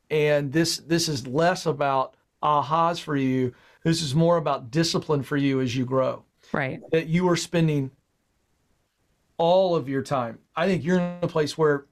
[0.10, 3.54] and this this is less about ahas for you.
[3.84, 6.24] This is more about discipline for you as you grow.
[6.54, 6.80] Right.
[6.92, 7.92] That you are spending
[9.38, 10.40] all of your time.
[10.56, 11.86] I think you're in a place where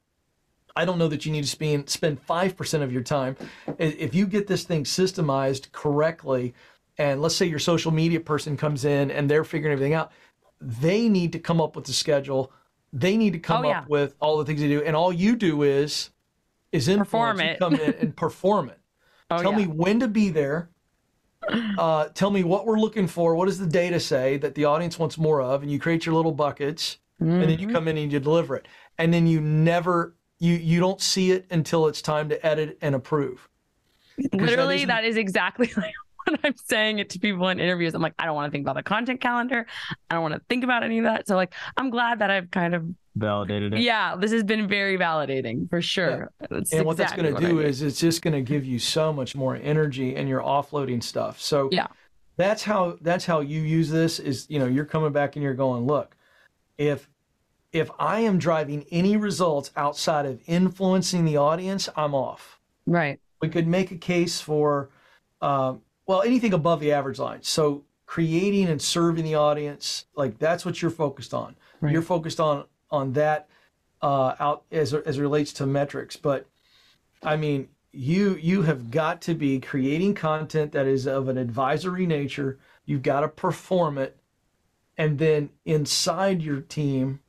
[0.75, 3.35] I don't know that you need to spend spend five percent of your time.
[3.77, 6.53] If you get this thing systemized correctly,
[6.97, 10.11] and let's say your social media person comes in and they're figuring everything out,
[10.61, 12.51] they need to come up with the schedule.
[12.93, 13.85] They need to come Oh, up yeah.
[13.87, 16.09] with all the things they do, and all you do is
[16.71, 16.87] is.
[16.87, 17.59] Perform it.
[17.59, 18.77] come in and perform it.
[19.33, 19.59] Oh, tell yeah.
[19.59, 20.69] me when to be there.
[21.77, 23.33] Uh, tell me what we're looking for.
[23.33, 25.63] What does the data say that the audience wants more of?
[25.63, 27.71] And you create your little buckets, and then you Mhm.
[27.73, 28.67] come in and you deliver it.
[28.97, 32.95] And then you never you you don't see it until it's time to edit and
[32.95, 33.47] approve.
[34.33, 35.93] Literally, isn't- that is exactly like
[36.27, 38.63] when I'm saying it to people in interviews, I'm like, I don't want to think
[38.65, 39.65] about the content calendar.
[40.09, 41.27] I don't want to think about any of that.
[41.27, 43.81] So like, I'm glad that I've kind of Validated it.
[43.81, 46.31] yeah, this has been very validating for sure.
[46.49, 48.41] That's and what that's exactly going to what I do is it's just going to
[48.41, 51.87] give you so much more energy and you're offloading stuff so Yeah.
[52.37, 55.53] that's how that's how you use this is you know you're coming back and you're
[55.53, 56.15] going look
[56.77, 57.09] if
[57.71, 62.59] if i am driving any results outside of influencing the audience i'm off.
[62.85, 63.19] Right.
[63.41, 64.89] we could make a case for
[65.41, 67.41] um, well anything above the average line.
[67.41, 71.55] So creating and serving the audience like that's what you're focused on.
[71.79, 71.93] Right.
[71.93, 73.47] you're focused on on that
[74.01, 76.15] uh, out as as it relates to metrics.
[76.15, 76.45] But
[77.23, 82.05] i mean you you have got to be creating content that is of an advisory
[82.05, 82.59] nature.
[82.85, 84.17] You've got to perform it.
[84.97, 87.20] And then inside your team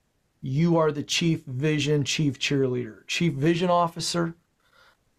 [0.43, 3.07] you are the chief vision chief cheerleader.
[3.07, 4.35] Chief vision officer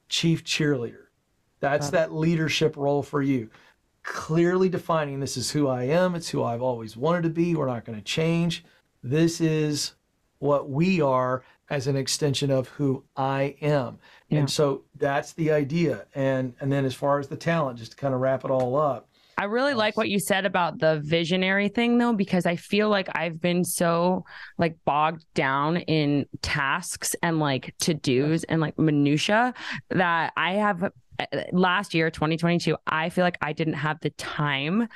[0.10, 1.06] chief cheerleader.
[1.62, 3.50] That's that leadership role for you.
[4.04, 6.14] Clearly defining this is who i am.
[6.14, 7.56] It's who i've always wanted to be.
[7.56, 8.66] We're not going to change.
[9.02, 9.94] This is
[10.40, 14.00] what we are as an extension of who i am.
[14.28, 14.40] Yeah.
[14.40, 16.06] and so that's the idea.
[16.14, 18.76] And and then as far as the talent just to kind of wrap it all
[18.76, 19.08] up
[19.38, 23.10] I really like what you said about the visionary thing though, because I feel like
[23.16, 24.26] I've been so
[24.58, 29.54] like bogged down in tasks and like to dos and like minutia
[29.90, 34.88] that I have uh, last year, 2022, I feel like I didn't have the time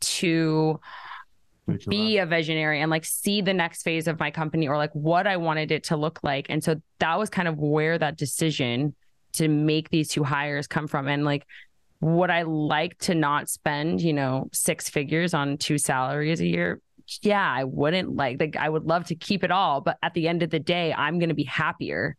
[0.00, 0.80] to
[1.88, 5.26] be a visionary and like see the next phase of my company or like what
[5.26, 6.46] I wanted it to look like.
[6.48, 8.94] And so that was kind of where that decision
[9.34, 11.06] to make these two hires come from.
[11.06, 11.46] And like,
[12.00, 16.80] would I like to not spend, you know, six figures on two salaries a year?
[17.22, 19.80] Yeah, I wouldn't like, like, I would love to keep it all.
[19.80, 22.16] But at the end of the day, I'm going to be happier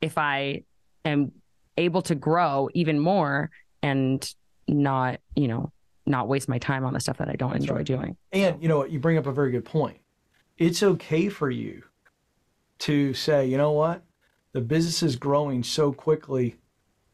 [0.00, 0.62] if I
[1.04, 1.32] am
[1.76, 3.50] able to grow even more
[3.82, 4.34] and
[4.68, 5.72] not, you know,
[6.06, 7.86] not waste my time on the stuff that I don't That's enjoy right.
[7.86, 8.16] doing.
[8.32, 8.90] And you know what?
[8.90, 9.98] You bring up a very good point.
[10.58, 11.82] It's okay for you
[12.80, 14.02] to say, you know what?
[14.52, 16.56] The business is growing so quickly.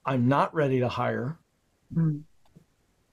[0.05, 1.39] I'm not ready to hire
[1.95, 2.22] Mm.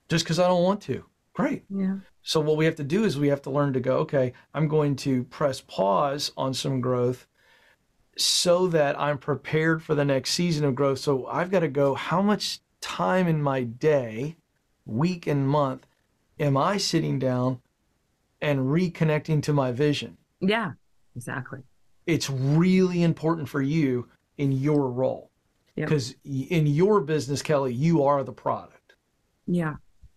[0.09, 1.03] just because I don't want to.
[1.33, 1.63] Great.
[1.69, 1.97] Yeah.
[2.21, 4.67] So what we have to do is we have to learn to go, okay, I'm
[4.67, 7.27] going to press pause on some growth
[8.17, 10.99] so that I'm prepared for the next season of growth.
[10.99, 14.35] So I've got to go, how much time in my day,
[14.85, 15.85] week and month
[16.39, 17.61] am I sitting down
[18.41, 20.17] and reconnecting to my vision?
[20.39, 20.73] Yeah,
[21.15, 21.59] exactly.
[22.05, 24.07] It's really important for you
[24.37, 25.26] in your role.
[25.77, 25.87] Yep.
[25.87, 28.95] Because in your business, Kelly, you are the product.
[29.45, 29.75] Yeah.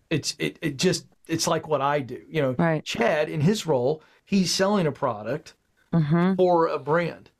[0.08, 2.20] It's it, it just it's like what I do.
[2.28, 2.84] You know, Right.
[2.84, 5.54] Chad in his role, he's selling a product
[5.92, 6.34] Mm-hmm.
[6.36, 7.30] for a brand.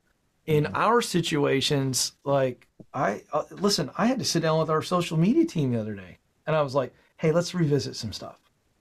[0.45, 5.17] In our situations, like I uh, listen, I had to sit down with our social
[5.17, 8.39] media team the other day, and I was like, "Hey, let's revisit some stuff.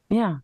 [0.08, 0.38] Yeah.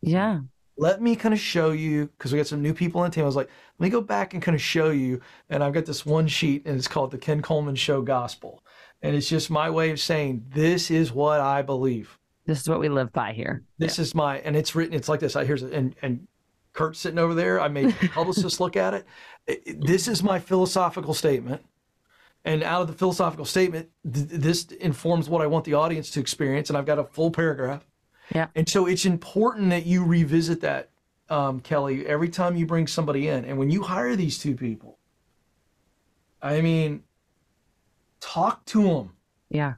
[0.00, 0.40] Yeah.
[0.76, 3.24] Let me kind of show you because we got some new people on the team.
[3.24, 5.20] I was like, let me go back and kind of show you.
[5.50, 8.64] And I've got this one sheet, and it's called the Ken Coleman Show Gospel,
[9.02, 12.18] and it's just my way of saying this is what I believe.
[12.46, 13.62] This is what we live by here.
[13.78, 14.94] This is my, and it's written.
[14.94, 15.36] It's like this.
[15.36, 16.26] I here's and and
[16.72, 17.60] Kurt's sitting over there.
[17.60, 19.06] I made publicists look at it-
[19.86, 21.62] This is my philosophical statement,
[22.44, 26.20] and out of the philosophical statement, th- this informs what I want the audience to
[26.20, 26.70] experience.
[26.70, 27.84] And I've got a full paragraph.
[28.34, 28.48] Yeah.
[28.54, 30.90] And so it's important that you revisit that,
[31.28, 34.98] um, Kelly, every time you bring somebody in, and when you hire these two people.
[36.40, 37.04] I mean,
[38.20, 39.12] talk to them
[39.50, 39.74] Yeah.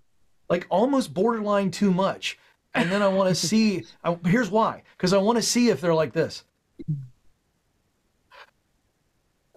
[0.49, 2.39] like almost borderline too much.
[2.75, 3.85] And then I want to see.
[4.03, 6.45] I, here's why: because I want to see if they're like this.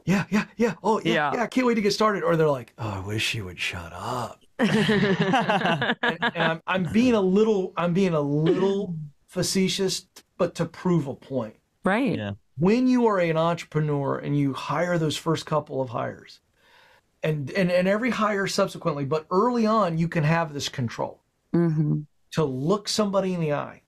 [0.05, 0.75] Yeah, yeah, yeah.
[0.83, 1.31] Oh, yeah, Yeah.
[1.35, 1.43] yeah.
[1.43, 2.23] I can't wait to get started.
[2.23, 4.41] Or they're like, oh, I wish you would shut up.
[4.59, 8.95] And, and I'm, I'm being a little, I'm being a little
[9.27, 11.55] facetious, but to prove a point.
[11.83, 12.15] right.
[12.17, 12.31] Yeah.
[12.59, 16.39] When you are an entrepreneur and you hire those first couple of hires,
[17.21, 21.21] and and and every hire subsequently, but early on, you can have this control
[21.53, 22.01] Mm-hmm.
[22.33, 23.81] to look somebody in the eye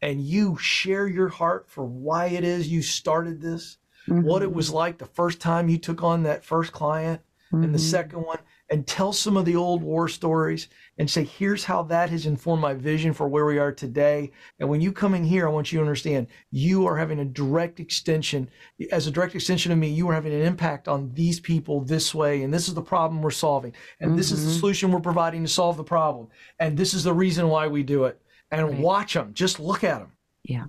[0.00, 3.76] and you share your heart for why it is you started this,
[4.06, 4.56] what it mm-hmm.
[4.56, 7.20] was like the first time you took on that first client
[7.52, 7.76] and the mm-hmm.
[7.78, 8.38] second one,
[8.70, 12.60] and tell some of the old war stories and say, here's how that has informed
[12.60, 14.30] my vision for where we are today.
[14.58, 17.24] And when you come in here, I want you to understand you are having a
[17.24, 18.50] direct extension.
[18.92, 22.14] As a direct extension of me, you are having an impact on these people this
[22.14, 22.42] way.
[22.42, 23.72] And this is the problem we're solving.
[24.00, 26.28] And this is the solution we're providing to solve the problem.
[26.58, 28.20] And this is the reason why we do it.
[28.50, 28.78] And Right.
[28.78, 30.12] watch them, just look at them.
[30.42, 30.66] Yeah.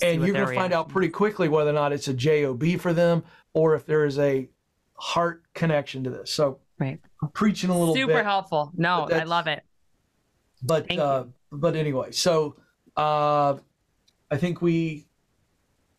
[0.00, 2.62] See And you're going to find out pretty quickly whether or not it's a job
[2.78, 4.48] for them or if there is a
[4.94, 6.30] heart connection to this.
[6.30, 6.98] So Right.
[7.22, 8.00] I'm preaching a little bit.
[8.00, 8.24] Super bit.
[8.24, 8.72] helpful.
[8.74, 9.62] No, I love it.
[10.62, 11.04] but Thank you.
[11.04, 12.56] uh, but anyway, so
[12.96, 13.56] uh,
[14.30, 15.06] I think we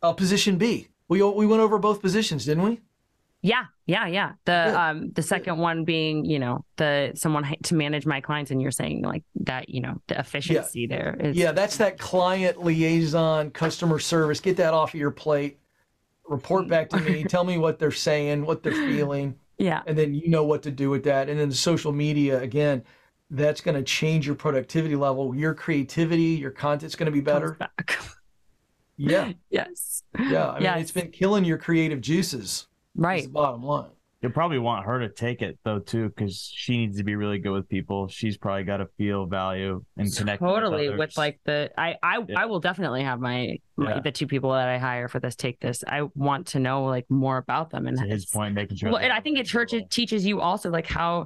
[0.02, 0.88] uh, position B.
[1.08, 2.82] We we went over both positions, didn't we?
[3.44, 4.34] Yeah, yeah, yeah.
[4.46, 4.76] The Good.
[4.76, 8.72] um the second one being, you know, the someone to manage my clients, and you're
[8.72, 14.00] saying like that, you know, the efficiency there is Yeah, that's that client liaison, customer
[14.00, 14.40] service.
[14.40, 15.60] Get that off of your plate.
[16.28, 17.24] Report back to me.
[17.24, 20.72] tell me what they're saying, what they're feeling, yeah, and then you know what to
[20.72, 21.30] do with that.
[21.30, 22.84] And then the social media again,
[23.30, 27.52] that's going to change your productivity level, your creativity, your content's going to be better.
[27.60, 27.98] back.
[28.98, 30.50] Yeah, yes, yeah.
[30.50, 30.82] I mean, Yes.
[30.82, 32.68] it's been killing your creative juices.
[32.96, 33.24] right.
[33.24, 33.92] the bottom line.
[34.22, 37.40] You'll probably want her to take it though too, because she needs to be really
[37.40, 38.08] good with people.
[38.08, 40.44] She's probably got to feel value and connect.
[40.44, 42.40] Totally with, with like the I I Yeah.
[42.40, 44.00] I will definitely have my, my Yeah.
[44.00, 45.84] the two people that I hire for this take this.
[45.88, 48.92] I want to know like more about them and to his point, making sure.
[48.92, 51.26] Well, and I think it they're teaches teaches you also like how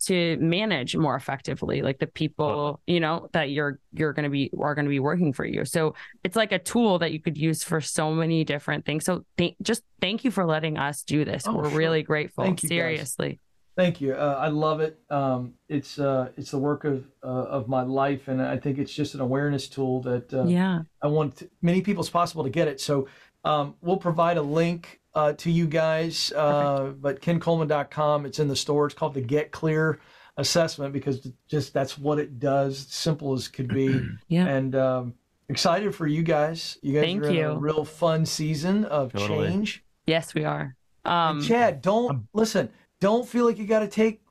[0.00, 4.50] to manage more effectively, like the people you know that you're you're going to be
[4.60, 5.64] are going to be working for you.
[5.64, 9.04] So it's like a tool that you could use for so many different things.
[9.04, 11.44] So th- just thank you for letting us do this.
[11.46, 11.78] Oh, We're sure.
[11.78, 12.44] really grateful.
[12.44, 12.76] Thank you, guys.
[12.76, 13.40] Seriously.
[13.76, 14.14] Thank you.
[14.14, 15.00] Uh, I love it.
[15.10, 18.94] Um, it's uh, it's the work of uh, of my life, and I think it's
[18.94, 20.82] just an awareness tool that uh, yeah.
[21.02, 22.80] I want many people as possible to get it.
[22.80, 23.08] So
[23.44, 28.26] um, we'll provide a link uh, to you guys, uh, but kencoleman.com.
[28.26, 28.86] It's in the store.
[28.86, 30.00] It's called the Get Clear
[30.36, 32.78] Assessment because just that's what it does.
[32.88, 34.00] Simple as could be.
[34.28, 34.46] Yeah.
[34.46, 35.14] And um,
[35.48, 36.78] excited for you guys.
[36.82, 37.58] You guys Thank are in a you.
[37.58, 39.48] real fun season of Totally.
[39.48, 39.84] change.
[40.06, 40.74] Yes, we are.
[41.04, 42.70] And Um Chad, don't listen.
[43.00, 44.22] Don't feel like you got to take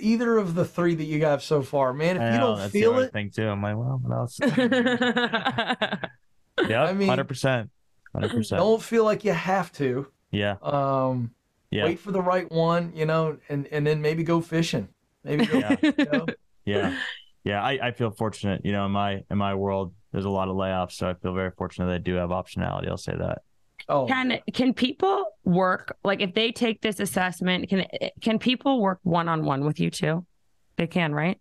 [0.00, 2.16] either of the three that you have so far, man.
[2.16, 3.48] If I you know, don't that's the feel only it, thing too.
[3.48, 4.38] I'm like, well, what else?
[4.40, 5.96] yeah.
[6.68, 7.70] yeah, I mean- hundred percent,
[8.14, 8.60] hundred percent.
[8.60, 10.06] don't feel like you have to.
[10.30, 11.30] Yeah, Um,
[11.70, 14.88] yeah, Wait for the right one, you know, and and then maybe go fishing.
[15.24, 15.76] Maybe go, Yeah.
[15.82, 16.26] you know?
[16.64, 16.96] yeah,
[17.44, 17.62] yeah.
[17.62, 18.62] I, I feel fortunate.
[18.64, 21.34] You know, in my in my world, there's a lot of layoffs, so I feel
[21.34, 22.88] very fortunate that I do have optionality.
[22.88, 23.42] I'll say that.
[23.88, 27.68] Oh, Can can people work like if they take this assessment?
[27.70, 27.86] Can
[28.20, 30.26] can people work one on one with you too?
[30.76, 31.40] They can, right?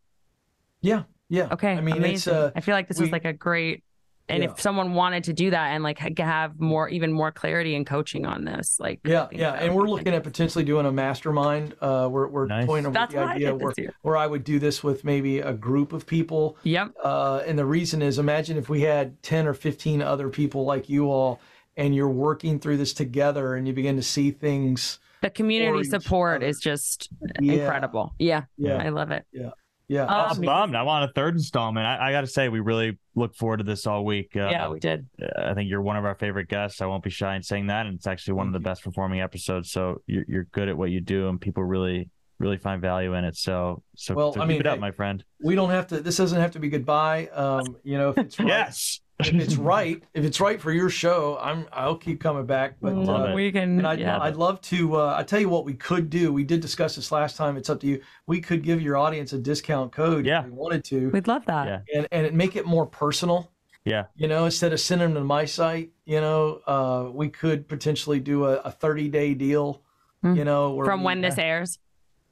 [0.82, 1.48] yeah, yeah.
[1.52, 1.72] Okay.
[1.74, 2.16] I mean, amazing.
[2.16, 3.84] it's uh, I feel like this we- was like a great.
[4.30, 4.50] And Yeah.
[4.52, 8.26] if someone wanted to do that and like have more, even more clarity and coaching
[8.26, 9.54] on this, like yeah, yeah.
[9.54, 11.76] And we're looking at potentially doing a mastermind.
[11.80, 12.66] Uh, we're we're Nice.
[12.66, 15.06] toying with That's the what I idea did where, where I would do this with
[15.06, 16.58] maybe a group of people.
[16.64, 16.92] Yep.
[17.02, 20.90] Uh, and the reason is, imagine if we had ten or fifteen other people like
[20.90, 21.40] you all,
[21.78, 25.00] and you're working through this together, and you begin to see things.
[25.22, 26.48] The community support other.
[26.48, 27.10] is just
[27.40, 28.14] Yeah, incredible.
[28.20, 28.44] Yeah.
[28.58, 29.26] Yeah, I love it.
[29.32, 29.52] yeah.
[29.90, 30.46] Oh, I was Amazing.
[30.46, 30.76] bummed.
[30.76, 31.86] I want a third installment.
[31.88, 34.32] I, I got to say, we really look forward to this all week.
[34.36, 35.08] Uh, yeah, we did.
[35.36, 36.82] I think you're one of our favorite guests.
[36.82, 39.22] I won't be shy in saying that, and it's actually one of the best performing
[39.22, 39.72] episodes.
[39.72, 43.24] So you're, you're good at what you do, and people really, really find value in
[43.26, 43.36] it.
[43.36, 45.24] So, so, Well, so I keep mean, it up, hey, my friend.
[45.42, 46.00] we don't have to.
[46.00, 47.28] This doesn't have to be goodbye.
[47.34, 49.02] Um, you know, if it's right, Yes.
[49.20, 52.76] If it's right, if it's right for your show, I'm I'll keep coming back.
[52.82, 53.80] But uh, we can.
[53.80, 54.20] and I'd, yeah.
[54.20, 54.96] I'd love to.
[54.98, 56.32] Uh, I tell you what, we could do.
[56.32, 57.58] We did discuss this last time.
[57.58, 58.02] It's up to you.
[58.28, 60.40] We could give your audience a discount code Yeah.
[60.42, 61.68] if we wanted to, We'd love that.
[61.68, 61.98] Yeah.
[62.00, 63.52] and and make it more personal.
[63.86, 64.06] Yeah.
[64.18, 68.20] You know, instead of sending them to my site, you know, uh, we could potentially
[68.20, 69.82] do a, a 30 day deal.
[70.22, 70.36] Hmm.
[70.36, 71.80] You know, where From we- when this airs.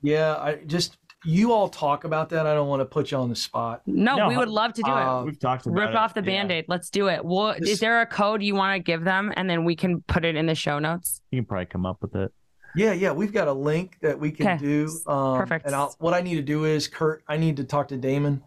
[0.02, 2.46] Yeah, I just you all talk about that.
[2.46, 3.82] I don't want to put you on the spot.
[3.86, 4.94] No, No, we would love to do it.
[4.94, 5.96] uh, We've talked about Rip it.
[5.96, 6.26] off the Yeah.
[6.26, 6.66] band-aid.
[6.68, 7.24] Let's do it.
[7.26, 10.02] Well, This- is there a code you want to give them and then we can
[10.04, 11.22] put it in the show notes?
[11.32, 12.32] You can probably come up with it.
[12.76, 14.58] Yeah, yeah, we've got a link that we can Okay.
[14.58, 14.90] do.
[15.08, 15.66] Um, Perfect.
[15.66, 18.44] And I'll, what I need to do is, Kurt, I need to talk to Damon,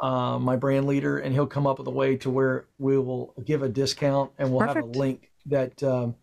[0.00, 3.32] uh, my brand leader, and he'll come up with a way to where we will
[3.44, 6.16] give a discount and we'll have a link that um,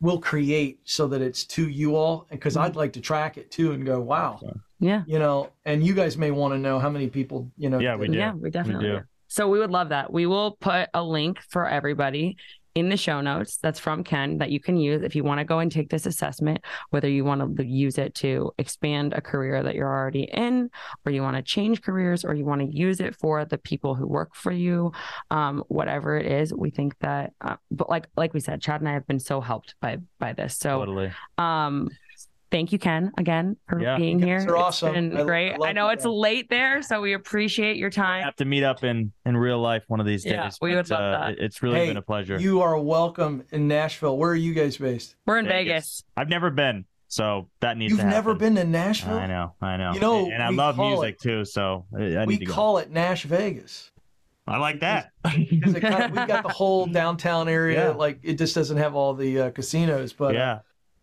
[0.00, 2.26] we'll create so that it's to you all.
[2.30, 2.62] And because Mm-hmm.
[2.64, 4.40] I'd like to track it too and go, wow,
[4.80, 5.02] Yeah.
[5.06, 7.96] you know, and you guys may want to know how many people, you know, Yeah,
[7.96, 8.18] we did- do.
[8.18, 8.98] Yeah, we definitely do.
[8.98, 9.04] do.
[9.30, 10.10] So we would love that.
[10.12, 12.36] We will put a link for everybody
[12.78, 15.44] in the show notes that's from Ken that you can use if you want to
[15.44, 16.60] go and take this assessment,
[16.90, 20.70] whether you want to use it to expand a career that you're already in,
[21.04, 23.94] or you want to change careers, or you want to use it for the people
[23.94, 24.92] who work for you,
[25.30, 26.52] um, whatever it is.
[26.54, 29.40] We think that, uh, but like like we said, Chad and I have been so
[29.40, 30.56] helped by by this.
[30.56, 31.12] So Totally.
[31.36, 31.88] um,
[32.50, 33.96] thank you, Ken, again for Yeah.
[33.96, 34.38] being You here.
[34.38, 34.92] guys are It's awesome.
[34.94, 35.58] been I- I great.
[35.58, 36.12] love I know you it's guys.
[36.12, 38.22] late there, so we appreciate your I time.
[38.24, 40.32] have to meet up in in real life one of these days.
[40.32, 41.38] Yeah, we would love uh, that.
[41.38, 42.38] It's really Hey, been a pleasure.
[42.40, 44.16] You are welcome in Nashville.
[44.16, 45.16] Where are you guys based?
[45.26, 46.02] We're in Vegas.
[46.16, 49.18] I've never been, so that needs to be You've to never been to Nashville?
[49.18, 49.92] I know, I know.
[49.94, 52.52] You know, and, and I love call music too, so I, I we need to
[52.52, 53.90] call it Nash Vegas.
[54.46, 55.10] I like that.
[55.50, 57.88] Because it kind of, we've got the whole downtown area.
[57.90, 57.94] Yeah.
[57.94, 60.58] Like it just doesn't have all the uh, casinos, but uh, yeah,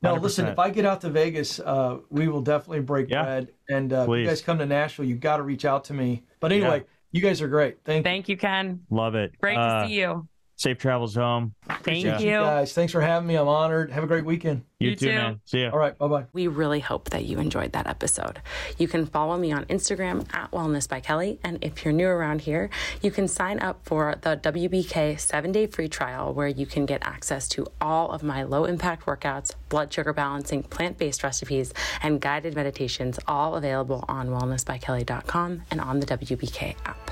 [0.06, 3.24] No, listen, if I get out to Vegas, uh, we will definitely break Yeah.
[3.24, 3.52] bread.
[3.70, 6.24] And uh, if you guys come to Nashville, you've got to reach out to me.
[6.40, 7.78] But anyway, you guys are great.
[7.84, 8.82] Thank, Thank you, Ken.
[8.90, 9.34] Love it.
[9.40, 10.28] Great Uh, to see you.
[10.58, 11.54] Safe travels home.
[11.84, 12.20] Thank yeah.
[12.20, 12.40] you you.
[12.40, 12.74] guys.
[12.74, 13.36] Thanks for having me.
[13.36, 13.92] I'm honored.
[13.92, 14.64] Have a great weekend.
[14.80, 15.16] You, You too, too.
[15.16, 15.40] man.
[15.46, 15.70] See ya.
[15.72, 15.98] All right.
[15.98, 16.26] Bye bye.
[16.32, 18.42] We really hope that you enjoyed that episode.
[18.78, 21.40] You can follow me on Instagram at Wellness by Kelly.
[21.44, 22.70] And if you're new around here,
[23.02, 27.06] you can sign up for the WBK seven day free trial where you can get
[27.06, 32.22] access to all of my low impact workouts, blood sugar balancing, plant based recipes, and
[32.22, 37.12] guided meditations, all available on wellnessbykelly.com and on the WBK app.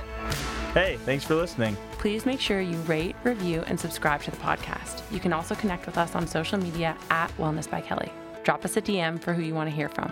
[0.74, 1.78] Hey, thanks for listening.
[2.00, 5.04] Please make sure you rate, review, and subscribe to the podcast.
[5.12, 8.12] You can also connect with us on social media at Wellness by Kelly.
[8.44, 10.12] Drop us a DM for who you want to hear from.